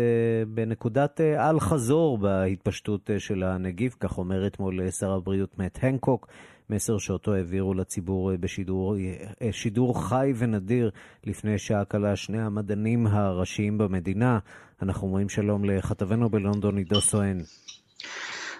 [0.48, 6.26] בנקודת אל-חזור בהתפשטות של הנגיף, כך אומר אתמול שר הבריאות מאט הנקוק.
[6.70, 8.96] מסר שאותו העבירו לציבור אה, בשידור
[9.42, 10.90] אה, שידור חי ונדיר
[11.24, 14.38] לפני שעה קלה שני המדענים הראשיים במדינה.
[14.82, 17.38] אנחנו אומרים שלום לכתבנו בלונדון, עידו סואן.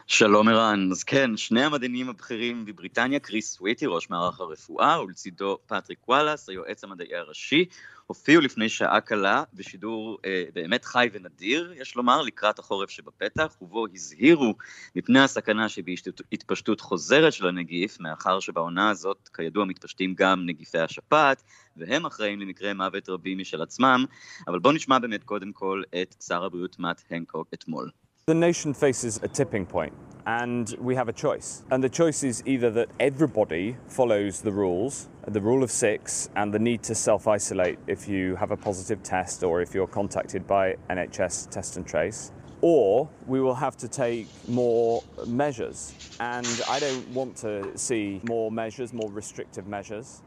[0.07, 6.09] שלום ערן, אז כן, שני המדענים הבכירים בבריטניה, קריס סוויטי, ראש מערך הרפואה, ולצידו פטריק
[6.09, 7.65] וואלאס, היועץ המדעי הראשי,
[8.07, 13.87] הופיעו לפני שעה קלה בשידור אה, באמת חי ונדיר, יש לומר, לקראת החורף שבפתח, ובו
[13.95, 14.55] הזהירו
[14.97, 21.43] מפני הסכנה שבהתפשטות חוזרת של הנגיף, מאחר שבעונה הזאת, כידוע, מתפשטים גם נגיפי השפעת,
[21.77, 24.05] והם אחראים למקרי מוות רבים משל עצמם,
[24.49, 27.91] אבל בואו נשמע באמת קודם כל את שר הבריאות מאט הנקוק אתמול.
[28.29, 29.93] The nation faces a tipping point,
[30.27, 31.63] and we have a choice.
[31.71, 36.53] And the choice is either that everybody follows the rules, the rule of six, and
[36.53, 40.45] the need to self isolate if you have a positive test or if you're contacted
[40.45, 45.95] by NHS test and trace, or we will have to take more measures.
[46.19, 50.23] And I don't want to see more measures, more restrictive measures.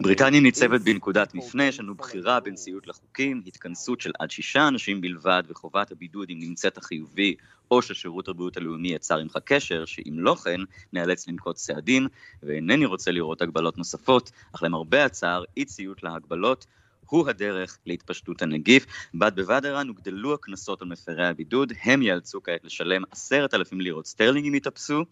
[0.00, 5.00] בריטניה ניצבת בנקודת מפנה, יש לנו בחירה בין ציות לחוקים, התכנסות של עד שישה אנשים
[5.00, 7.34] בלבד וחובת הבידוד אם נמצאת החיובי
[7.70, 10.60] או ששירות הבריאות הלאומי יצר עמך קשר, שאם לא כן,
[10.92, 12.08] נאלץ לנקוט צעדים,
[12.42, 16.66] ואינני רוצה לראות הגבלות נוספות, אך למרבה הצער, אי ציות להגבלות
[17.06, 18.86] הוא הדרך להתפשטות הנגיף.
[19.14, 24.06] בד בבד ערן הוגדלו הקנסות על מפרי הבידוד, הם ייאלצו כעת לשלם עשרת אלפים לירות
[24.06, 25.04] סטרלינג אם ייתפסו,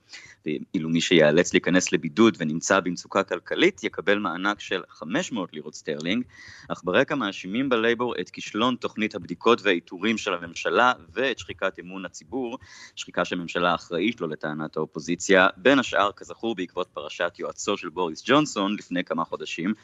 [0.46, 6.24] ואילו מי שייאלץ להיכנס לבידוד ונמצא במצוקה כלכלית יקבל מענק של 500 לירות סטרלינג,
[6.68, 12.58] אך ברקע מאשימים בלייבור את כישלון תוכנית הבדיקות והאיתורים של הממשלה ואת שחיקת אמון הציבור,
[12.96, 18.76] שחיקה שהממשלה אחראית לו לטענת האופוזיציה, בין השאר כזכור בעקבות פרשת יועצו של בוריס ג'ונסון
[18.78, 19.74] לפני כמה חודשים.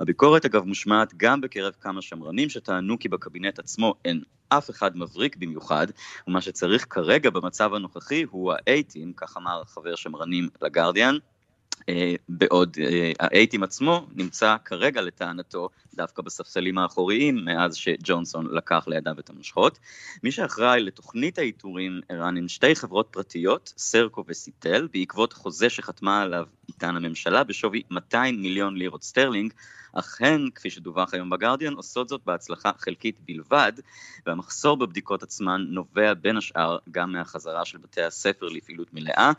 [0.00, 5.36] הביקורת אגב מושמעת גם בקרב כמה שמרנים שטענו כי בקבינט עצמו אין אף אחד מבריק
[5.36, 5.86] במיוחד,
[6.28, 11.16] ומה שצריך כרגע במצב הנוכחי הוא האייטים, כך אמר חבר שמרנים לגרדיאן,
[12.28, 19.30] בעוד אה, האייטים עצמו נמצא כרגע לטענתו דווקא בספסלים האחוריים מאז שג'ונסון לקח לידיו את
[19.30, 19.78] המושכות.
[20.22, 26.44] מי שאחראי לתוכנית האיתורים ערן הן שתי חברות פרטיות, סרקו וסיטל, בעקבות חוזה שחתמה עליו
[26.68, 29.52] איתן הממשלה בשווי 200 מיליון לירות סטרלינג,
[29.92, 33.72] אך הן, כפי שדווח היום בגרדיאן, עושות זאת בהצלחה חלקית בלבד,
[34.26, 39.32] והמחסור בבדיקות עצמן נובע בין השאר גם מהחזרה של בתי הספר לפעילות מלאה.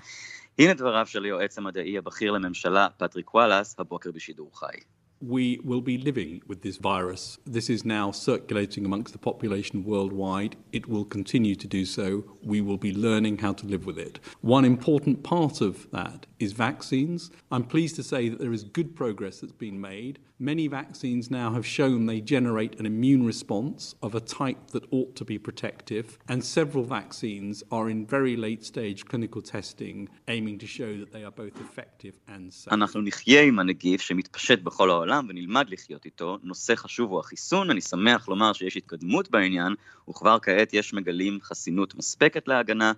[0.58, 4.78] הנה דבריו של היועץ המדעי הבכיר לממשלה, פטריק וואלאס, הבוקר בשידור חי.
[5.20, 7.38] we will be living with this virus.
[7.46, 10.56] This is now circulating amongst the population worldwide.
[10.72, 12.24] It will continue to do so.
[12.42, 14.18] We will be learning how to live with it.
[14.40, 17.30] One important part of that is vaccines.
[17.52, 20.18] I'm pleased to say that there is good progress that's been made.
[20.52, 25.14] Many vaccines now have shown they generate an immune response of a type that ought
[25.16, 30.66] to be protective, and several vaccines are in very late stage clinical testing, aiming to
[30.66, 32.72] show that they are both effective and safe.
[32.72, 36.38] אנחנו נחיה עם הנגיף שמתפשט בכל העולם ונלמד לחיות איתו.
[36.42, 39.74] נושא חשוב הוא החיסון, אני שמח לומר שיש התקדמות בעניין,
[40.10, 42.92] וכבר כעת יש מגלים חסינות מספקת להגנה.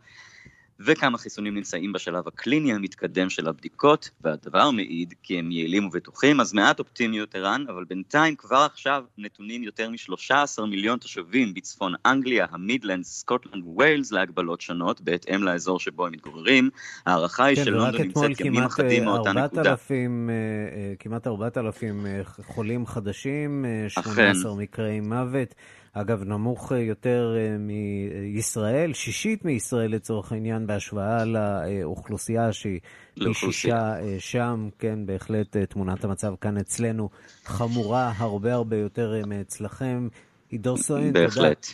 [0.80, 6.54] וכמה חיסונים נמצאים בשלב הקליני המתקדם של הבדיקות, והדבר מעיד כי הם יעילים ובטוחים, אז
[6.54, 13.04] מעט אופטימיות ערן, אבל בינתיים כבר עכשיו נתונים יותר מ-13 מיליון תושבים בצפון אנגליה, המידלנד,
[13.04, 16.70] סקוטלנד וויילס להגבלות שונות, בהתאם לאזור שבו הם מתגוררים.
[17.06, 19.76] ההערכה היא כן, שלונדון נמצאת ימים אחדים מאותה נקודה.
[19.92, 25.56] אה, אה, כמעט 4,000 אה, חולים חדשים, 18 מקרי מוות.
[26.02, 32.80] אגב, נמוך יותר אה, מישראל, שישית מישראל לצורך העניין, בהשוואה לאוכלוסייה שהיא
[33.14, 37.10] פי שישה אה, שם, כן, בהחלט אה, תמונת המצב כאן אצלנו
[37.46, 40.08] חמורה הרבה הרבה יותר מאצלכם.
[40.50, 41.20] עידו סואן, תודה.
[41.20, 41.68] בהחלט.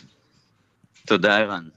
[1.06, 1.68] תודה, ערן.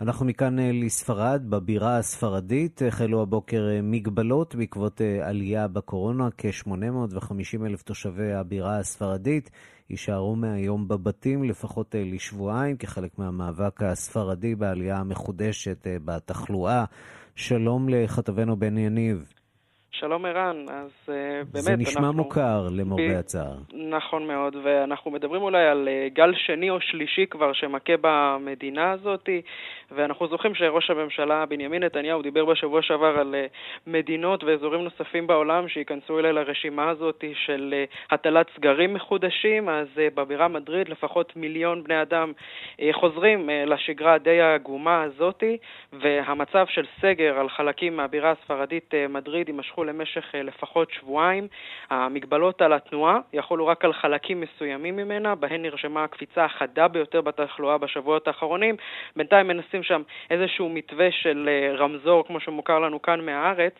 [0.00, 8.78] אנחנו מכאן לספרד, בבירה הספרדית החלו הבוקר מגבלות בעקבות עלייה בקורונה, כ-850 אלף תושבי הבירה
[8.78, 9.50] הספרדית
[9.90, 16.84] יישארו מהיום בבתים לפחות אה, לשבועיים, כחלק מהמאבק הספרדי בעלייה המחודשת אה, בתחלואה.
[17.34, 19.37] שלום לכתבנו בן יניב.
[19.90, 21.10] שלום ערן, אז uh,
[21.52, 22.12] באמת זה נשמע אנחנו...
[22.12, 23.18] מוכר למרבה ב...
[23.18, 23.54] הצער.
[23.72, 29.28] נכון מאוד, ואנחנו מדברים אולי על uh, גל שני או שלישי כבר שמכה במדינה הזאת,
[29.90, 35.68] ואנחנו זוכרים שראש הממשלה בנימין נתניהו דיבר בשבוע שעבר על uh, מדינות ואזורים נוספים בעולם
[35.68, 41.84] שייכנסו אליי לרשימה הזאת של uh, הטלת סגרים מחודשים, אז uh, בבירה מדריד לפחות מיליון
[41.84, 42.32] בני אדם
[42.76, 45.42] uh, חוזרים uh, לשגרה הדי העגומה הזאת,
[45.92, 51.48] והמצב של סגר על חלקים מהבירה הספרדית uh, מדריד יימשכו למשך uh, לפחות שבועיים.
[51.90, 57.78] המגבלות על התנועה יחולו רק על חלקים מסוימים ממנה, בהן נרשמה הקפיצה החדה ביותר בתחלואה
[57.78, 58.76] בשבועות האחרונים.
[59.16, 63.74] בינתיים מנסים שם איזשהו מתווה של אה, רמזור, כמו שמוכר לנו כאן מהארץ.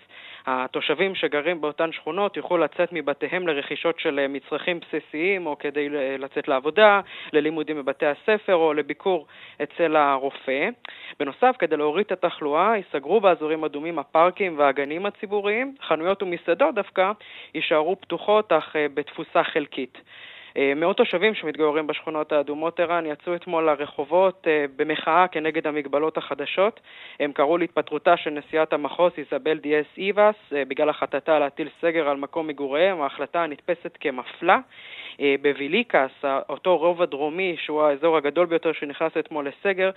[0.50, 6.16] התושבים שגרים באותן שכונות יוכלו לצאת מבתיהם לרכישות של אה, מצרכים בסיסיים, או כדי אה,
[6.18, 7.00] לצאת לעבודה,
[7.32, 9.26] ללימודים בבתי הספר, או לביקור
[9.62, 10.68] אצל הרופא.
[11.20, 15.74] בנוסף, כדי להוריד את התחלואה, ייסגרו באזורים אדומים הפארקים והגנים הציבוריים.
[15.82, 17.12] חנויות ומסעדות דווקא
[17.54, 19.98] יישארו פתוחות, אך בתפוסה חלקית.
[20.59, 26.81] אה, מאות תושבים שמתגוררים בשכונות האדומות ערן יצאו אתמול לרחובות אה, במחאה כנגד המגבלות החדשות.
[27.21, 32.16] הם קראו להתפטרותה של נשיאת המחוז איזבל דיאס איבאס אה, בגלל החלטתה להטיל סגר על
[32.16, 33.01] מקום מגוריהם.
[33.01, 34.59] ההחלטה נתפסת כמפלה.
[35.42, 39.90] בוויליקס, אותו רובע דרומי, שהוא האזור הגדול ביותר שנכנס אתמול לסגר,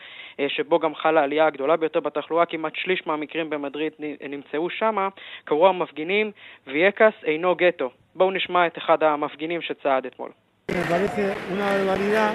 [0.47, 3.93] שבו גם חלה העלייה הגדולה ביותר בתחלואה, כמעט שליש מהמקרים במדריד
[4.29, 5.07] נמצאו שם,
[5.43, 6.31] קראו המפגינים,
[6.67, 7.89] וייקס אינו גטו.
[8.15, 10.31] בואו נשמע את אחד המפגינים שצעד אתמול.
[10.73, 12.33] Me parece una barbaridad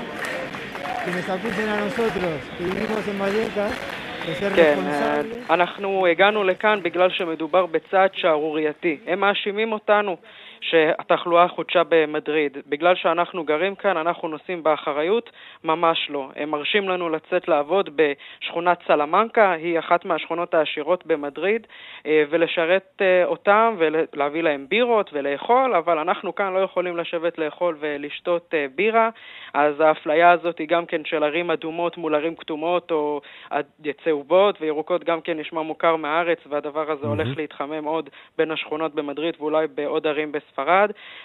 [1.05, 3.73] que nos acusen a nosotros, que vivimos en Vallecas,
[4.57, 4.79] כן,
[5.51, 8.99] אנחנו הגענו לכאן בגלל שמדובר בצעד שערורייתי.
[9.07, 10.17] הם מאשימים אותנו
[10.71, 12.59] שהתחלואה חודשה במדריד.
[12.67, 15.31] בגלל שאנחנו גרים כאן, אנחנו נושאים באחריות?
[15.65, 16.29] ממש לא.
[16.37, 21.67] הם מרשים לנו לצאת לעבוד בשכונת סלמנקה, היא אחת מהשכונות העשירות במדריד,
[22.07, 27.77] אה, ולשרת אה, אותם ולהביא להם בירות ולאכול, אבל אנחנו כאן לא יכולים לשבת לאכול
[27.81, 29.11] ולשתות אה, בירה,
[29.55, 33.21] אז האפליה הזאת היא גם כן של ערים אדומות מול ערים כתומות או
[34.05, 37.09] צהובות וירוקות גם כן נשמע מוכר מהארץ, והדבר הזה mm-hmm.
[37.09, 40.56] הולך להתחמם עוד בין השכונות במדריד ואולי בעוד ערים בספרד.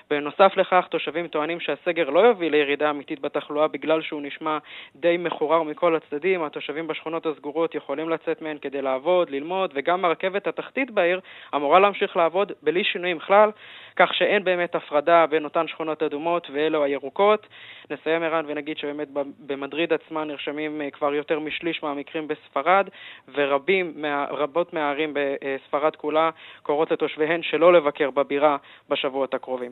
[0.09, 4.57] בנוסף לכך, תושבים טוענים שהסגר לא יביא לירידה אמיתית בתחלואה בגלל שהוא נשמע
[4.95, 6.43] די מחורר מכל הצדדים.
[6.43, 11.19] התושבים בשכונות הסגורות יכולים לצאת מהן כדי לעבוד, ללמוד, וגם הרכבת התחתית בעיר
[11.55, 13.49] אמורה להמשיך לעבוד בלי שינויים כלל,
[13.95, 17.47] כך שאין באמת הפרדה בין אותן שכונות אדומות ואלו הירוקות.
[17.89, 19.07] נסיים ערן ונגיד שבאמת
[19.39, 22.87] במדריד עצמה נרשמים אה, כבר יותר משליש מהמקרים בספרד,
[23.35, 26.29] ורבים, רבות מהערים בספרד כולה
[26.63, 28.57] קוראות לתושביהן שלא לבקר בבירה
[28.89, 29.71] בשבועות הקרובים.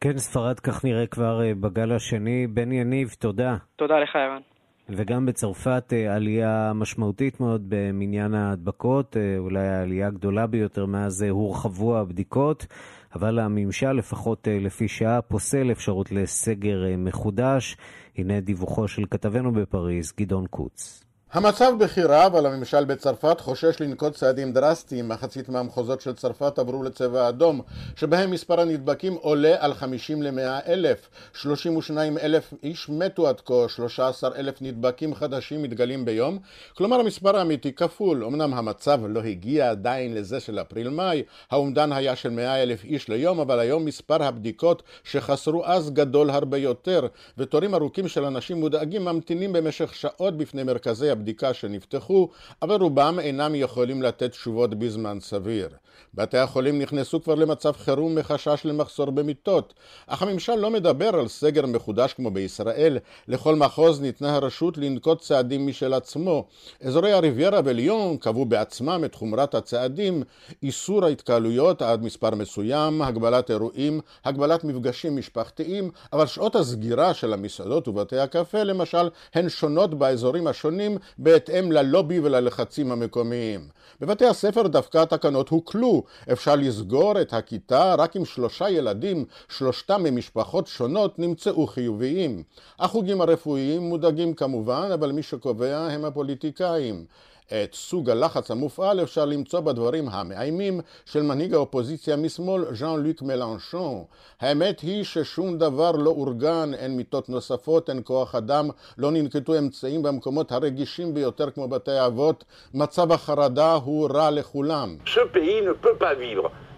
[0.00, 2.46] כן, ספרד כך נראה כבר אה, בגל השני.
[2.46, 3.56] בן יניב, תודה.
[3.76, 4.40] תודה לך, ערן.
[4.88, 12.66] וגם בצרפת אה, עלייה משמעותית מאוד במניין ההדבקות, אולי העלייה הגדולה ביותר מאז הורחבו הבדיקות.
[13.14, 17.76] אבל הממשל, לפחות אה, לפי שעה, פוסל אפשרות לסגר אה, מחודש.
[18.16, 21.04] הנה דיווחו של כתבנו בפריז, גדעון קוץ.
[21.34, 25.08] המצב בכי רע, אבל הממשל בצרפת חושש לנקוט צעדים דרסטיים.
[25.08, 27.60] מחצית מהמחוזות של צרפת עברו לצבע אדום,
[27.96, 31.08] שבהם מספר הנדבקים עולה על 50 ל-100 אלף.
[31.34, 36.38] 32 אלף איש מתו עד כה, 13 אלף נדבקים חדשים מתגלים ביום.
[36.76, 38.24] כלומר המספר האמיתי כפול.
[38.24, 43.40] אמנם המצב לא הגיע עדיין לזה של אפריל-מאי, האומדן היה של 100 אלף איש ליום,
[43.40, 47.06] אבל היום מספר הבדיקות שחסרו אז גדול הרבה יותר,
[47.38, 51.23] ותורים ארוכים של אנשים מודאגים ממתינים במשך שעות בפני מרכזי הבדיקות.
[51.24, 52.28] הבדיקה שנפתחו,
[52.62, 55.68] אבל רובם אינם יכולים לתת תשובות בזמן סביר.
[56.14, 59.74] בתי החולים נכנסו כבר למצב חירום מחשש למחסור במיטות,
[60.06, 62.98] אך הממשל לא מדבר על סגר מחודש כמו בישראל.
[63.28, 66.44] לכל מחוז ניתנה הרשות לנקוט צעדים משל עצמו.
[66.84, 70.22] אזורי הריביירה וליון קבעו בעצמם את חומרת הצעדים,
[70.62, 77.88] איסור ההתקהלויות עד מספר מסוים, הגבלת אירועים, הגבלת מפגשים משפחתיים, אבל שעות הסגירה של המסעדות
[77.88, 83.68] ובתי הקפה למשל הן שונות באזורים השונים בהתאם ללובי וללחצים המקומיים.
[84.00, 86.02] בבתי הספר דווקא התקנות הוקלו,
[86.32, 92.42] אפשר לסגור את הכיתה רק אם שלושה ילדים, שלושתם ממשפחות שונות, נמצאו חיוביים.
[92.78, 97.04] החוגים הרפואיים מודאגים כמובן, אבל מי שקובע הם הפוליטיקאים.
[97.48, 104.04] את סוג הלחץ המופעל אפשר למצוא בדברים המאיימים של מנהיג האופוזיציה משמאל, ז'אן לוק מלנשון.
[104.40, 108.68] האמת היא ששום דבר לא אורגן, אין מיטות נוספות, אין כוח אדם,
[108.98, 112.44] לא ננקטו אמצעים במקומות הרגישים ביותר כמו בתי אבות.
[112.74, 114.96] מצב החרדה הוא רע לכולם.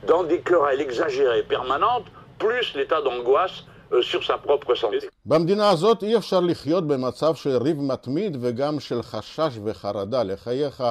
[0.06, 2.06] dans des querelles exagérées permanentes,
[2.38, 3.64] plus l'état d'angoisse
[4.02, 5.06] sur sa propre santé.
[5.26, 10.82] במדינה הזאת אי אפשר לחיות במצב של ריב מתמיד וגם של חשש וחרדה לחייך,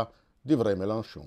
[0.45, 1.25] דברי מלנשון.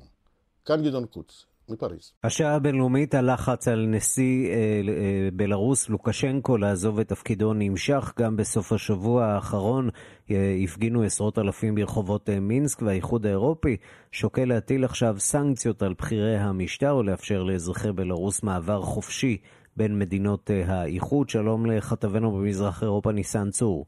[0.65, 1.49] כאן גדעון קוץ.
[1.69, 2.13] מפריז.
[2.25, 8.13] השעה הבינלאומית, הלחץ על נשיא אה, אה, בלרוס לוקשנקו לעזוב את תפקידו נמשך.
[8.19, 9.89] גם בסוף השבוע האחרון
[10.31, 13.77] אה, הפגינו עשרות אלפים ברחובות אה, מינסק, והאיחוד האירופי
[14.13, 19.37] שוקל להטיל עכשיו סנקציות על בכירי המשטר ולאפשר לאזרחי בלרוס מעבר חופשי
[19.79, 21.29] בין מדינות אה, האיחוד.
[21.29, 23.85] שלום לכתבנו במזרח אירופה ניסן צור.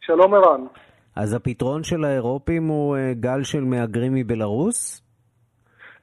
[0.00, 0.60] שלום ערן.
[1.16, 5.02] אז הפתרון של האירופים הוא אה, גל של מהגרים מבלארוס?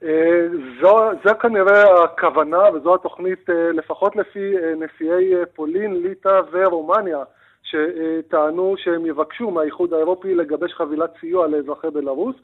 [0.02, 0.46] אה,
[0.80, 7.18] זו, זו כנראה הכוונה וזו התוכנית, לפחות לפי נשיאי פולין, ליטא ורומניה,
[7.62, 12.36] שטענו שהם יבקשו מהאיחוד האירופי לגבש חבילת סיוע לאזרחי בלארוס.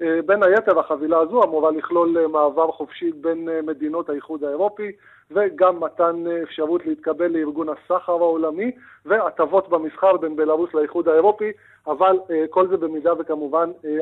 [0.00, 4.92] בין היתר החבילה הזו אמורה לכלול מעבר חופשי בין מדינות האיחוד האירופי,
[5.30, 8.70] וגם מתן אה, אפשרות להתקבל לארגון הסחר העולמי
[9.04, 11.52] והטבות במסחר בין בלרוס לאיחוד האירופי,
[11.86, 13.98] אבל אה, כל זה במידה וכמובן אה,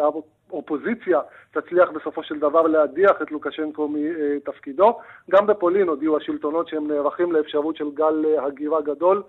[0.50, 1.20] האופוזיציה
[1.50, 4.98] תצליח בסופו של דבר להדיח את לוקשנקו מתפקידו.
[5.30, 9.22] גם בפולין הודיעו השלטונות שהם נערכים לאפשרות של גל הגירה גדול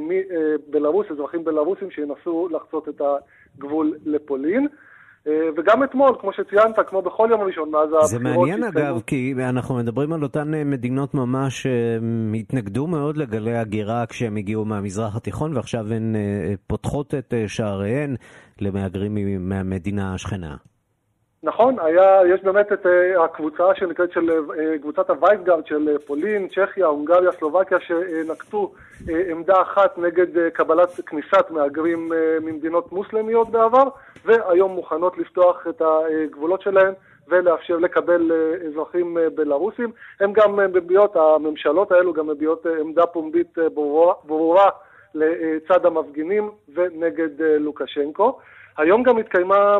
[0.00, 3.02] מבלרוס, אזרחים בלרוסים שינסו לחצות את
[3.58, 4.68] הגבול לפולין.
[5.26, 8.08] אה, וגם אתמול, כמו שציינת, כמו בכל יום ראשון מאז הבחירות...
[8.08, 14.06] זה מעניין אגב, כי אנחנו מדברים על אותן אה, מדינות ממש שהתנגדו מאוד לגלי הגירה
[14.06, 18.16] כשהם הגיעו מהמזרח התיכון, ועכשיו הן אה, פותחות את שעריהן
[18.60, 20.56] למהגרים מהמדינה השכנה.
[21.44, 26.48] נכון, היה, יש באמת את uh, הקבוצה שנקראת של uh, קבוצת הווייסגארד של uh, פולין,
[26.48, 28.72] צ'כיה, הונגריה, סלובקיה, שנקטו
[29.30, 32.12] עמדה אחת נגד קבלת כניסת מהגרים
[32.42, 33.84] ממדינות מוסלמיות בעבר,
[34.24, 36.92] והיום מוכנות לפתוח את הגבולות שלהן
[37.28, 38.32] ולאפשר לקבל
[38.66, 39.92] אזרחים בלרוסים.
[40.20, 44.70] הם גם מביעות, הממשלות האלו גם מביעות עמדה פומבית ברורה, ברורה
[45.14, 48.38] לצד המפגינים ונגד לוקשנקו.
[48.78, 49.78] היום גם התקיימה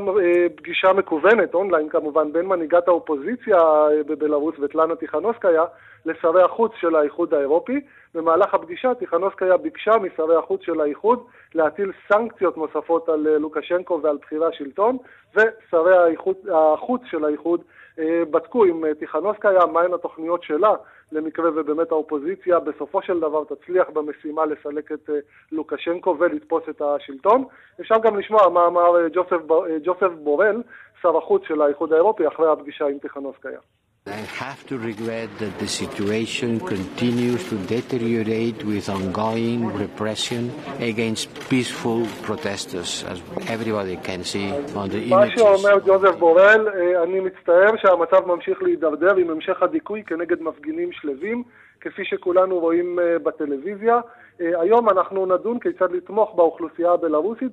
[0.57, 3.59] פגישה מקוונת, אונליין כמובן, בין מנהיגת האופוזיציה
[4.07, 5.65] בבלארוס וטלנה טיכנוסקיה
[6.07, 7.81] לשרי החוץ של האיחוד האירופי.
[8.15, 11.25] במהלך הפגישה טיכנוסקיה ביקשה משרי החוץ של האיחוד
[11.55, 14.97] להטיל סנקציות נוספות על לוקשנקו ועל בכירי השלטון,
[15.35, 17.61] ושרי האיחוד, החוץ של האיחוד
[17.99, 20.75] אה, בדקו עם אה, טיכנוסקיה מהן התוכניות שלה
[21.13, 25.19] למקרה ובאמת האופוזיציה בסופו של דבר תצליח במשימה לסלק את אה,
[25.53, 27.45] לוקשנקו ולתפוס את השלטון.
[27.81, 29.37] אפשר גם לשמוע מה אמר ג'וסף,
[29.85, 30.63] ג'וסף בורל,
[31.03, 33.61] שר החוץ של האיחוד האירופי, אחרי הפגישה עם טיכנוסקיה.
[34.05, 40.51] I have to regret that the situation continues to deteriorate with ongoing repression
[40.81, 45.11] against peaceful protesters, as everybody can see on the images.
[45.11, 46.69] מה שאומר ג'וזף בורל,
[47.03, 51.43] אני מצטער שהמצב ממשיך להידרדר עם המשך הדיכוי כנגד מפגינים שלווים,
[51.81, 54.01] כפי שכולנו רואים בטלוויזיה.
[54.39, 57.53] היום אנחנו נדון כיצד לתמוך באוכלוסייה הבלארוסית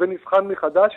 [0.00, 0.92] ונבחן מחדש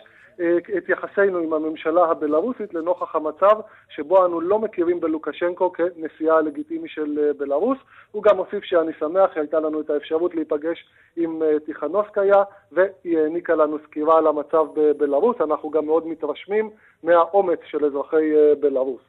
[0.78, 3.60] את יחסינו עם הממשלה הבלארוסית לנוכח המצב
[3.90, 7.78] שבו אנו לא מכירים בלוקשנקו כנשיאה הלגיטימי של אה, בלארוס.
[8.12, 13.56] הוא גם הוסיף שאני שמח שהייתה לנו את האפשרות להיפגש עם אה, טיכנוסקיה והיא העניקה
[13.56, 15.36] לנו סקירה על המצב בבלארוס.
[15.42, 16.70] אנחנו גם מאוד מתרשמים
[17.04, 19.02] מהאומץ של אזרחי אה, בלארוס.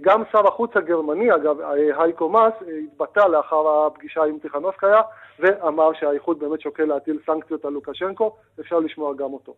[0.00, 1.56] גם שר החוץ הגרמני, אגב,
[1.98, 2.52] הייקו מאס,
[2.84, 5.02] התבטא לאחר הפגישה עם טיכנוסקיה
[5.38, 9.54] ואמר שהאיחוד באמת שוקל להטיל סנקציות על לוקשנקו, אפשר לשמוע גם אותו.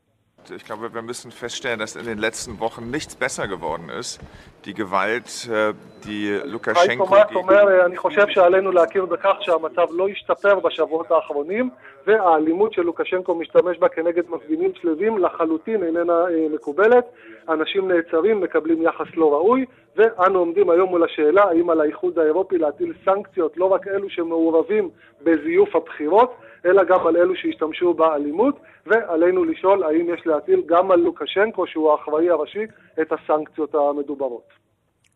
[0.55, 4.20] Ich glaube, wir müssen feststellen, dass in den letzten Wochen nichts besser geworden ist.
[4.64, 5.74] Die Gewalt, äh,
[6.05, 7.16] die לוקשנקו...
[7.35, 11.70] אומר, אני חושב שעלינו להכיר בכך שהמצב לא השתפר בשבועות האחרונים,
[12.07, 17.05] והאלימות שלוקשנקו משתמש בה כנגד מפגינים שלווים לחלוטין איננה אה, מקובלת.
[17.49, 19.64] אנשים נעצרים, מקבלים יחס לא ראוי,
[19.97, 24.90] ואנו עומדים היום מול השאלה האם על האיחוד האירופי להטיל סנקציות, לא רק אלו שמעורבים
[25.22, 26.34] בזיוף הבחירות,
[26.66, 31.92] אלא גם על אלו שהשתמשו באלימות, ועלינו לשאול האם יש להטיל גם על לוקשנקו, שהוא
[31.92, 32.64] האחראי הראשי,
[33.01, 34.49] את הסנקציות המדוברות.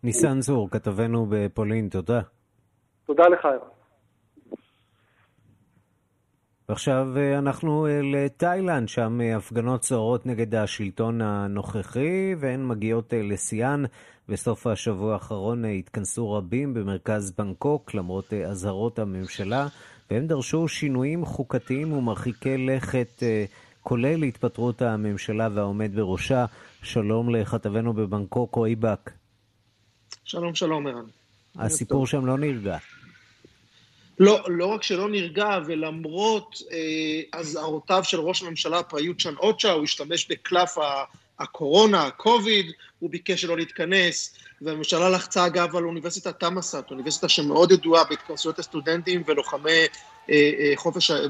[0.04, 2.20] ניסן זור, כתבנו בפולין, תודה.
[3.06, 3.79] תודה לך, ערן.
[6.70, 13.84] ועכשיו אה, אנחנו אה, לתאילנד, שם אה, הפגנות סוערות נגד השלטון הנוכחי, והן מגיעות לשיאן.
[14.28, 19.66] בסוף השבוע האחרון התכנסו רבים במרכז בנקוק, למרות אזהרות הממשלה,
[20.10, 23.22] והם דרשו שינויים חוקתיים ומרחיקי לכת,
[23.80, 26.44] כולל התפטרות הממשלה והעומד בראשה.
[26.82, 29.10] שלום לכתבנו בבנקוק, רועי בק.
[30.24, 31.04] שלום, שלום, ערן.
[31.56, 32.78] הסיפור שם לא נרגע.
[34.20, 39.84] לא, לא רק שלא נרגע, ולמרות אה, אזהרותיו של ראש הממשלה פריוט צ'אן אוצ'ה, הוא
[39.84, 40.76] השתמש בקלף
[41.38, 42.66] הקורונה, הקוביד,
[42.98, 49.22] הוא ביקש שלא להתכנס, והממשלה לחצה אגב על אוניברסיטת תמאסט, אוניברסיטה שמאוד ידועה בהתכנסויות הסטודנטים
[49.26, 49.70] ולוחמי
[50.30, 51.26] אה, אה, חופש, אה,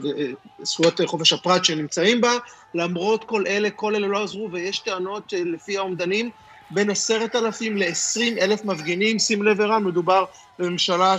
[0.62, 2.32] זכויות חופש הפרט שנמצאים בה,
[2.74, 6.30] למרות כל אלה, כל אלה לא עזרו, ויש טענות לפי האומדנים,
[6.70, 10.24] בין עשרת אלפים לעשרים אלף מפגינים, שים לב ערן, מדובר
[10.58, 11.16] בממשלה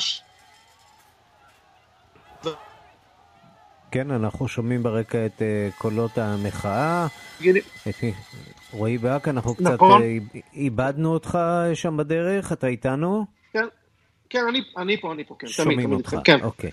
[3.91, 7.07] כן, אנחנו שומעים ברקע את uh, קולות המחאה.
[7.89, 7.95] את
[8.71, 10.01] רועי באק, אנחנו נכון.
[10.01, 11.37] קצת uh, איבדנו אותך
[11.73, 13.25] שם בדרך, אתה איתנו?
[13.53, 13.65] כן,
[14.29, 15.47] כן, אני, אני פה, אני פה, כן.
[15.47, 16.41] שומעים תמיד, אותך, כן.
[16.41, 16.71] אוקיי.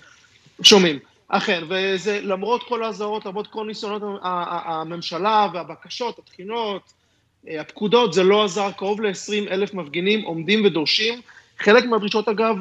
[0.61, 0.99] שומעים.
[1.27, 6.93] אכן, וזה למרות כל האזהרות, למרות כל ניסיונות הממשלה והבקשות, התחינות,
[7.47, 11.21] אה, הפקודות, זה לא עזר, קרוב ל-20 אלף מפגינים עומדים ודורשים
[11.59, 12.55] חלק מהדרישות, אגב,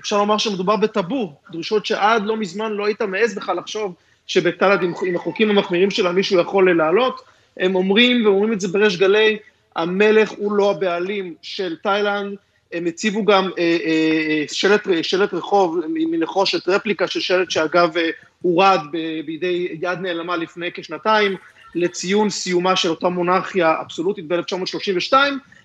[0.00, 3.94] אפשר לומר שמדובר בטאבו, דרישות שעד לא מזמן לא היית מעז בכלל לחשוב
[4.26, 7.20] שבתל"ד עם, עם החוקים המחמירים שלה מישהו יכול לעלות.
[7.56, 9.38] הם אומרים, ואומרים את זה בריש גלי,
[9.76, 12.36] המלך הוא לא הבעלים של תאילנד,
[12.72, 18.10] הם הציבו גם אה, אה, שלט, שלט רחוב מנחושת, רפליקה של שלט שאגב אה,
[18.42, 18.80] הורד
[19.26, 21.36] בידי יד נעלמה לפני כשנתיים,
[21.74, 25.14] לציון סיומה של אותה מונרכיה אבסולוטית ב-1932,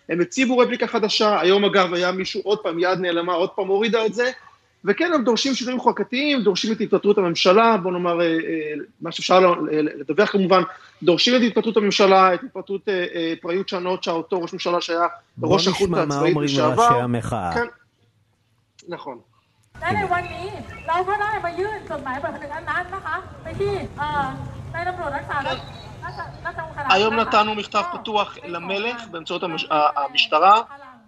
[0.08, 4.06] הם הציבו רפליקה חדשה, היום אגב היה מישהו עוד פעם, יד נעלמה, עוד פעם הורידה
[4.06, 4.30] את זה,
[4.84, 8.30] וכן, הם דורשים שינויים חוקתיים, דורשים את התפטרות הממשלה, בוא נאמר, אה, אה,
[9.00, 10.62] מה שאפשר לדווח כמובן,
[11.02, 15.06] דורשים את התפטרות הממשלה, את התפטרות אה, פריוט שנוצ'ה, אותו ראש ממשלה שהיה
[15.42, 16.36] ראש החוץ הצבאית לשעבר.
[16.36, 17.52] בוא נשמע מה אומרים ראשי המחאה.
[17.54, 17.66] כן,
[18.88, 19.18] נכון.
[19.80, 20.46] และในวันนี้
[20.88, 23.72] เราก็ได้มายื่นจดหมายแบบหนึ่งอันนั้นนะคะไปที่
[24.72, 25.36] ในตำรวจรักษา
[26.89, 29.43] היום נתנו מכתב פתוח למלך באמצעות
[29.95, 30.61] המשטרה,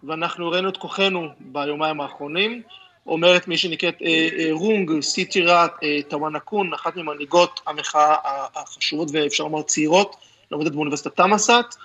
[0.04, 2.62] ואנחנו הראינו את כוחנו ביומיים האחרונים.
[3.08, 8.16] אומרת מי שנקראת אה, אה, רונג סיטירה אה, טוואנקון, אחת ממנהיגות המחאה
[8.56, 10.16] החשובות ואפשר לומר צעירות,
[10.52, 11.78] לומדת באוניברסיטת תמאסט.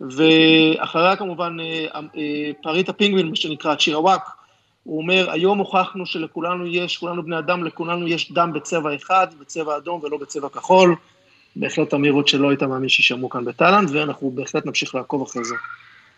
[0.00, 1.56] ואחריה כמובן
[2.62, 4.28] פריט הפינגווין, מה שנקרא צ'ירוואק,
[4.84, 9.76] הוא אומר, היום הוכחנו שלכולנו יש, כולנו בני אדם, לכולנו יש דם בצבע אחד, בצבע
[9.76, 10.96] אדום ולא בצבע כחול.
[11.56, 15.54] בהחלט אמירות שלא היית מאמין שישמעו כאן בתאילנד, ואנחנו בהחלט נמשיך לעקוב אחרי זה.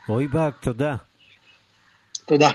[0.08, 0.96] רועי באג, תודה.
[2.26, 2.50] תודה.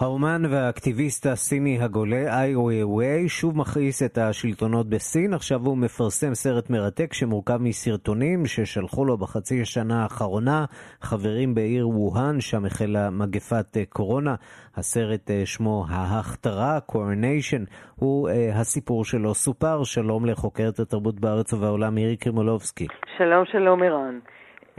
[0.00, 6.70] האומן והאקטיביסט הסיני הגולה איי ווי שוב מכעיס את השלטונות בסין, עכשיו הוא מפרסם סרט
[6.70, 10.64] מרתק שמורכב מסרטונים ששלחו לו בחצי השנה האחרונה
[11.00, 14.34] חברים בעיר ווהאן, שם החלה מגפת קורונה.
[14.76, 17.64] הסרט שמו ההכתרה, קורניישן,
[17.96, 19.84] הוא הסיפור שלו סופר.
[19.84, 22.86] שלום לחוקרת התרבות בארץ ובעולם מירי קרימולובסקי.
[23.18, 24.18] שלום, שלום ערן.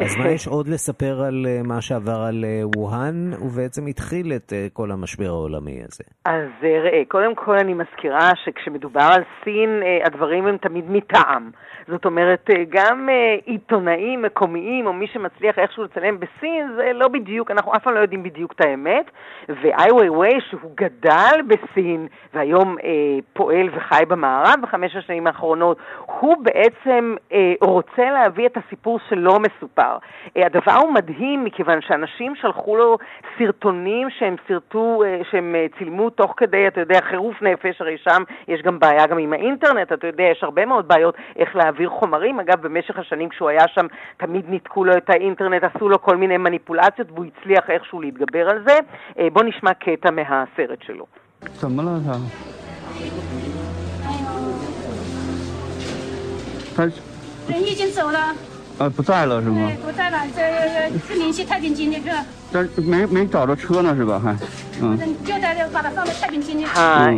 [0.02, 5.28] אז מה יש עוד לספר על מה שעבר על ווהאן, ובעצם התחיל את כל המשבר
[5.28, 6.04] העולמי הזה?
[6.26, 11.52] אז ראה, קודם כל אני מזכירה שכשמדובר על סין, הדברים הם תמיד מטעם.
[11.88, 13.10] זאת אומרת, גם
[13.46, 18.00] עיתונאים מקומיים, או מי שמצליח איכשהו לצלם בסין, זה לא בדיוק, אנחנו אף פעם לא
[18.00, 19.12] יודעים בדיוק את האמת.
[19.50, 22.90] ואיי ווי ווי, שהוא גדל בסין, והיום אה,
[23.34, 25.78] פועל וחי במערב בחמש השנים האחרונות,
[26.20, 29.91] הוא בעצם אה, רוצה להביא את הסיפור שלא מסופר.
[29.91, 32.99] אה, הדבר הוא מדהים, מכיוון שאנשים שלחו לו
[33.39, 38.63] סרטונים שהם סרטו, אה, שהם צילמו תוך כדי, אתה יודע, חירוף נפש, הרי שם יש
[38.63, 42.41] גם בעיה גם עם האינטרנט, אתה יודע, יש הרבה מאוד בעיות איך להעביר חומרים.
[42.41, 43.87] אגב, במשך השנים כשהוא היה שם,
[44.17, 48.63] תמיד ניתקו לו את האינטרנט, עשו לו כל מיני מניפולציות, והוא הצליח איכשהו להתגבר על
[48.67, 48.79] זה.
[49.19, 51.07] אה, בוא נשמע קטע מהסרט שלו.
[51.61, 52.19] 怎么了他？
[56.77, 56.85] 他
[57.49, 58.35] 人已经走了，
[58.78, 59.72] 呃不在了是吗？
[59.84, 60.42] 不在了，这
[61.08, 62.12] 是联系太平间的这，
[62.53, 64.19] 但是没没找着车呢是吧？
[64.21, 64.33] 还，
[64.81, 64.97] 嗯。
[65.25, 66.65] 就在这把他放到太平间的。
[66.65, 67.11] ה-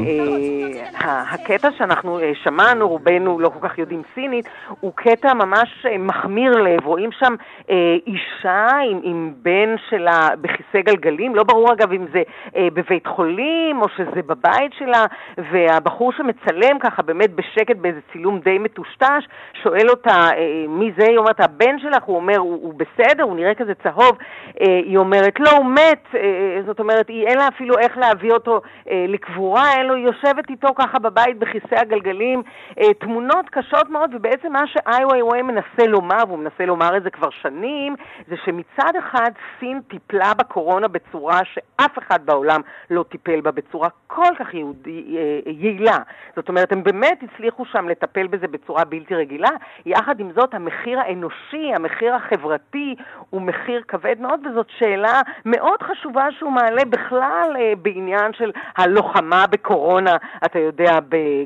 [1.05, 4.49] ה- הקטע שאנחנו אה, שמענו, רובנו לא כל כך יודעים סינית,
[4.81, 6.87] הוא קטע ממש אה, מחמיר לב.
[6.87, 7.35] רואים שם
[7.71, 7.75] אה,
[8.07, 12.23] אישה עם, עם בן שלה בכיסא גלגלים, לא ברור אגב אם זה
[12.57, 15.07] אה, בבית חולים או שזה בבית שלה,
[15.53, 19.25] והבחור שמצלם ככה באמת בשקט באיזה צילום די מטושטש,
[19.63, 23.37] שואל אותה אה, מי זה, היא אומרת הבן שלך, הוא אומר הוא, הוא בסדר, הוא
[23.37, 24.19] נראה כזה צהוב,
[24.61, 28.32] אה, היא אומרת לא, הוא מת, אה, זאת אומרת היא אין לה אפילו איך להביא
[28.32, 32.44] אותו אה, לקבורה, לו, היא יושבת איתו ככה בבית בכיסא הגלגלים,
[32.80, 37.04] אה, תמונות קשות מאוד, ובעצם מה שאיי ווי ווי מנסה לומר, והוא מנסה לומר את
[37.04, 37.96] זה כבר שנים,
[38.28, 44.34] זה שמצד אחד סין טיפלה בקורונה בצורה שאף אחד בעולם לא טיפל בה, בצורה כל
[44.40, 45.98] כך יהודי, אה, יעילה.
[46.36, 49.50] זאת אומרת, הם באמת הצליחו שם לטפל בזה בצורה בלתי רגילה.
[49.86, 52.96] יחד עם זאת, המחיר האנושי, המחיר החברתי,
[53.30, 55.13] הוא מחיר כבד מאוד, וזאת שאלה
[55.46, 61.00] מאוד חשובה שהוא מעלה בכלל אה, בעניין של הלוחמה בקורונה, אתה יודע,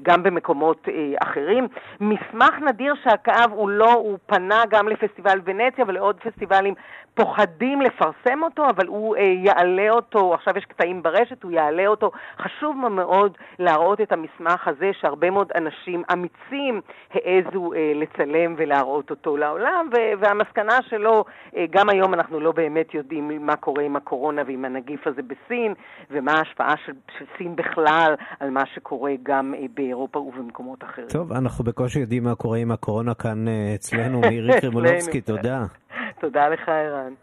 [0.03, 1.68] גם במקומות אה, אחרים.
[2.01, 6.74] מסמך נדיר שהכאב הוא לא, הוא פנה גם לפסטיבל ונציה ולעוד פסטיבלים
[7.18, 12.11] פוחדים לפרסם אותו, אבל הוא אה, יעלה אותו, עכשיו יש קטעים ברשת, הוא יעלה אותו.
[12.39, 16.82] חשוב מאוד להראות את המסמך הזה, שהרבה מאוד אנשים אמיצים
[17.13, 22.93] העזו אה, לצלם ולהראות אותו לעולם, ו- והמסקנה שלו, אה, גם היום אנחנו לא באמת
[22.93, 25.74] יודעים מה קורה עם הקורונה ועם הנגיף הזה בסין,
[26.12, 31.08] ומה ההשפעה של, של סין בכלל על מה שקורה גם אה, באירופה ובמקומות אחרים.
[31.08, 34.22] טוב, אנחנו בקושי יודעים מה קורה עם הקורונה כאן אה, אצלנו.
[34.30, 35.66] מירי קרימולובסקי, תודה.
[36.22, 37.14] תודה לך, ערן.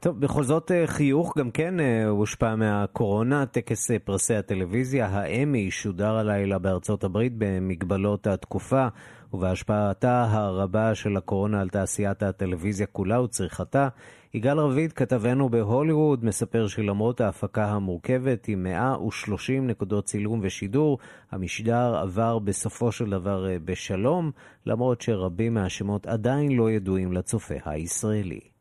[0.00, 1.74] טוב, בכל זאת אה, חיוך גם כן
[2.08, 3.46] הושפע מהקורונה.
[3.46, 8.86] טקס פרסי הטלוויזיה, האמי, שודר הלילה בארצות הברית במגבלות התקופה
[9.32, 13.88] ובהשפעתה הרבה של הקורונה על תעשיית הטלוויזיה כולה וצריכתה.
[14.34, 20.98] יגאל רביד, כתבנו בהוליווד, מספר שלמרות ההפקה המורכבת עם 130 נקודות צילום ושידור,
[21.30, 24.30] המשדר עבר בסופו של דבר אה, בשלום,
[24.66, 28.51] למרות שרבים מהשמות עדיין לא ידועים לצופה הישראלי.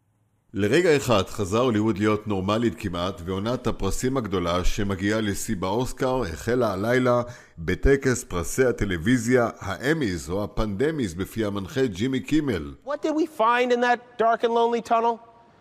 [0.54, 7.22] לרגע אחד חזר הוליווד להיות נורמלית כמעט, ועונת הפרסים הגדולה שמגיעה לשיא באוסקר החלה הלילה
[7.60, 12.74] בטקס פרסי הטלוויזיה, האמיז או הפנדמיז בפי המנחה ג'ימי קימל.
[12.86, 15.20] What did we find in that dark and lonely tunnel?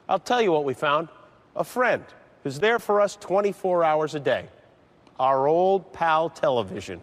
[0.09, 1.09] I'll tell you what we found.
[1.57, 2.03] A friend
[2.43, 4.45] who's there for us 24 hours a day.
[5.21, 7.01] Our old pal television.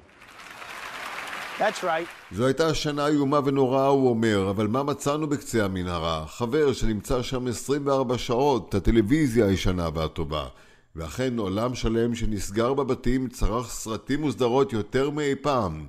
[1.58, 2.08] That's right.
[2.32, 6.26] זו הייתה שנה איומה ונוראה, הוא אומר, אבל מה מצאנו בקצה המנהרה?
[6.28, 10.48] חבר שנמצא שם 24 שעות, הטלוויזיה הישנה והטובה.
[10.96, 15.86] ואכן עולם שלם שנסגר בבתים צרך סרטים וסדרות יותר מאי פעם.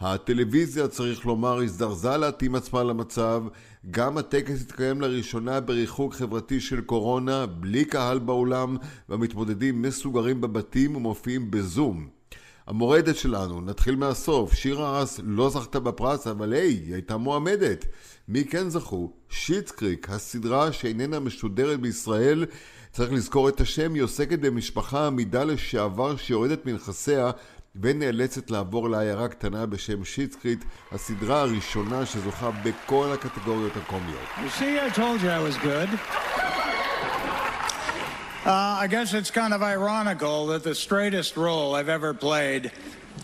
[0.00, 3.42] הטלוויזיה, צריך לומר, הזדרזה להתאים עצמה למצב.
[3.90, 8.76] גם הטקס התקיים לראשונה בריחוק חברתי של קורונה, בלי קהל באולם,
[9.08, 12.21] והמתמודדים מסוגרים בבתים ומופיעים בזום.
[12.66, 17.84] המורדת שלנו, נתחיל מהסוף, שירה ארס לא זכתה בפרס, אבל היי, היא הייתה מועמדת.
[18.28, 19.12] מי כן זכו?
[19.28, 22.46] שיטסקריק, הסדרה שאיננה משודרת בישראל,
[22.92, 27.30] צריך לזכור את השם, היא עוסקת במשפחה עמידה לשעבר שיורדת מנכסיה
[27.82, 34.28] ונאלצת לעבור לעיירה קטנה בשם שיטסקריט, הסדרה הראשונה שזוכה בכל הקטגוריות הקומיות.
[38.44, 38.50] Uh,
[38.84, 42.72] I guess it's kind of ironical that the straightest role I've ever played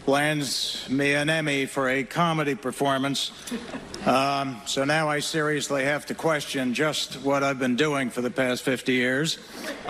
[0.07, 3.33] lands me an Emmy for a comedy performance.
[4.07, 8.31] Um, so now I seriously have to question just what I've been doing for the
[8.31, 9.39] past 50 years.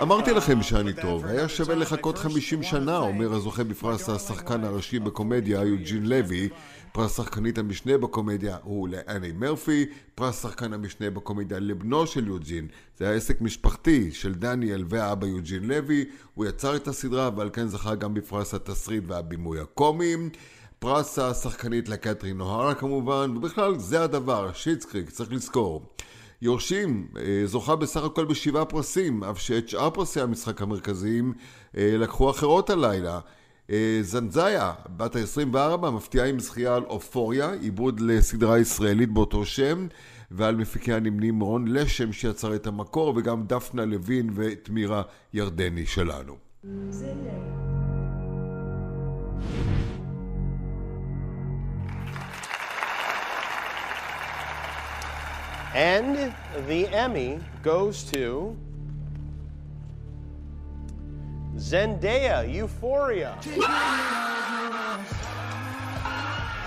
[0.01, 5.59] אמרתי לכם שאני טוב, היה שווה לחכות 50 שנה, אומר הזוכה בפרס השחקן הראשי בקומדיה,
[5.61, 6.49] יוג'ין לוי.
[6.91, 9.85] פרס שחקנית המשנה בקומדיה הוא לאני מרפי,
[10.15, 12.67] פרס שחקן המשנה בקומדיה לבנו של יוג'ין.
[12.97, 17.67] זה היה עסק משפחתי של דניאל והאבא יוג'ין לוי, הוא יצר את הסדרה ועל כן
[17.67, 20.29] זכה גם בפרס התסריט והבימוי הקומיים.
[20.79, 25.85] פרס השחקנית לקטרין אוהרה כמובן, ובכלל זה הדבר, Schitt's Creek, צריך לזכור.
[26.41, 31.33] יורשים אה, זוכה בסך הכל בשבעה פרסים, אף שאת שאר פרסי המשחק המרכזיים
[31.77, 33.19] אה, לקחו אחרות הלילה.
[33.71, 39.87] אה, זנזאיה, בת ה-24, מפתיעה עם זכייה על אופוריה, עיבוד לסדרה ישראלית באותו שם,
[40.31, 45.01] ועל מפיקי הנמנים רון לשם שיצר את המקור, וגם דפנה לוין ותמירה
[45.33, 46.35] ירדני שלנו.
[55.73, 56.33] And
[56.67, 58.57] the Emmy goes to
[61.58, 63.34] Zendaya, Euphoria.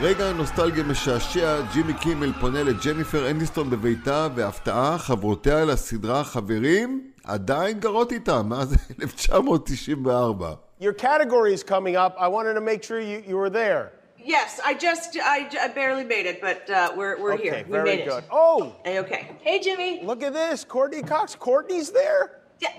[0.01, 8.11] רגע נוסטלגיה משעשע, ג'ימי קימל פונה לג'ניפר אניסטון בביתה, והפתעה, חברותיה לסדרה חברים עדיין גרות
[8.11, 10.55] איתה מאז 1994.
[10.79, 12.15] Your category is coming up.
[12.19, 13.91] I wanted to make sure you, you were there.
[14.23, 17.63] Yes, I just, I, I barely made it, but uh, we're, we're okay, here.
[17.65, 18.23] We very made good.
[18.23, 18.29] it.
[18.29, 18.75] Oh!
[18.83, 19.31] Hey, okay.
[19.41, 20.01] Hey, Jimmy.
[20.03, 20.63] Look at this.
[20.63, 21.33] Courtney Cox.
[21.35, 22.40] Courtney's there?
[22.62, 22.78] Yeah,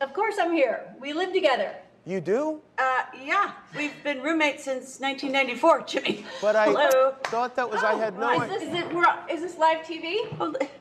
[0.00, 0.94] of course I'm here.
[1.00, 1.74] We live together.
[2.06, 2.60] You do?
[2.76, 2.82] Uh,
[3.24, 3.52] yeah.
[3.76, 6.24] We've been roommates since 1994, Jimmy.
[6.42, 7.14] But I Hello.
[7.24, 8.58] thought that was, I had no Is idea.
[8.58, 10.04] this, is, it, is this live TV?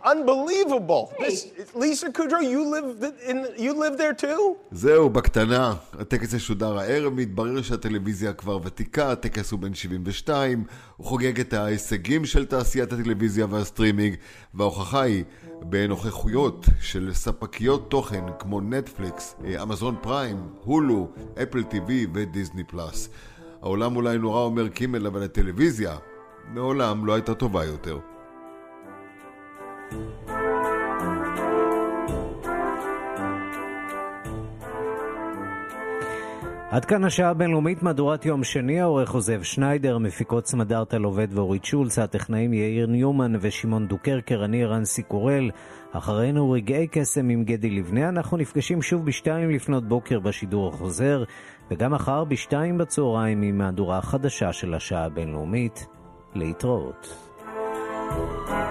[0.03, 1.13] Unbelievable.
[1.19, 1.25] Hey.
[1.25, 4.55] This, Lisa Kudrow, you live in, you live there too?
[4.71, 5.73] זהו, בקטנה.
[5.99, 10.63] הטקס ישודר הערב, מתברר שהטלוויזיה כבר ותיקה, הטקס הוא בן 72,
[10.97, 14.15] הוא חוגג את ההישגים של תעשיית הטלוויזיה והסטרימינג,
[14.53, 15.23] וההוכחה היא
[15.61, 21.07] בנוכחויות של ספקיות תוכן כמו נטפליקס, אמזון פריים, הולו,
[21.43, 23.09] Apple TV ו Disney Plus.
[23.61, 25.95] העולם אולי נורא אומר קימל, אבל הטלוויזיה
[26.53, 27.99] מעולם לא הייתה טובה יותר.
[36.73, 41.99] עד כאן השעה הבינלאומית, מהדורת יום שני, העורך עוזב שניידר, מפיקות סמדארטה לובד ואורית שולץ,
[41.99, 45.51] הטכנאים יאיר ניומן ושמעון דוקרקר, אני רנסי קורל.
[45.91, 51.23] אחרינו רגעי קסם עם גדי לבנה, אנחנו נפגשים שוב בשתיים לפנות בוקר בשידור החוזר,
[51.71, 55.87] וגם מחר בשתיים בצהריים עם מהדורה החדשה של השעה הבינלאומית.
[56.35, 57.29] להתראות.
[58.15, 58.62] thank you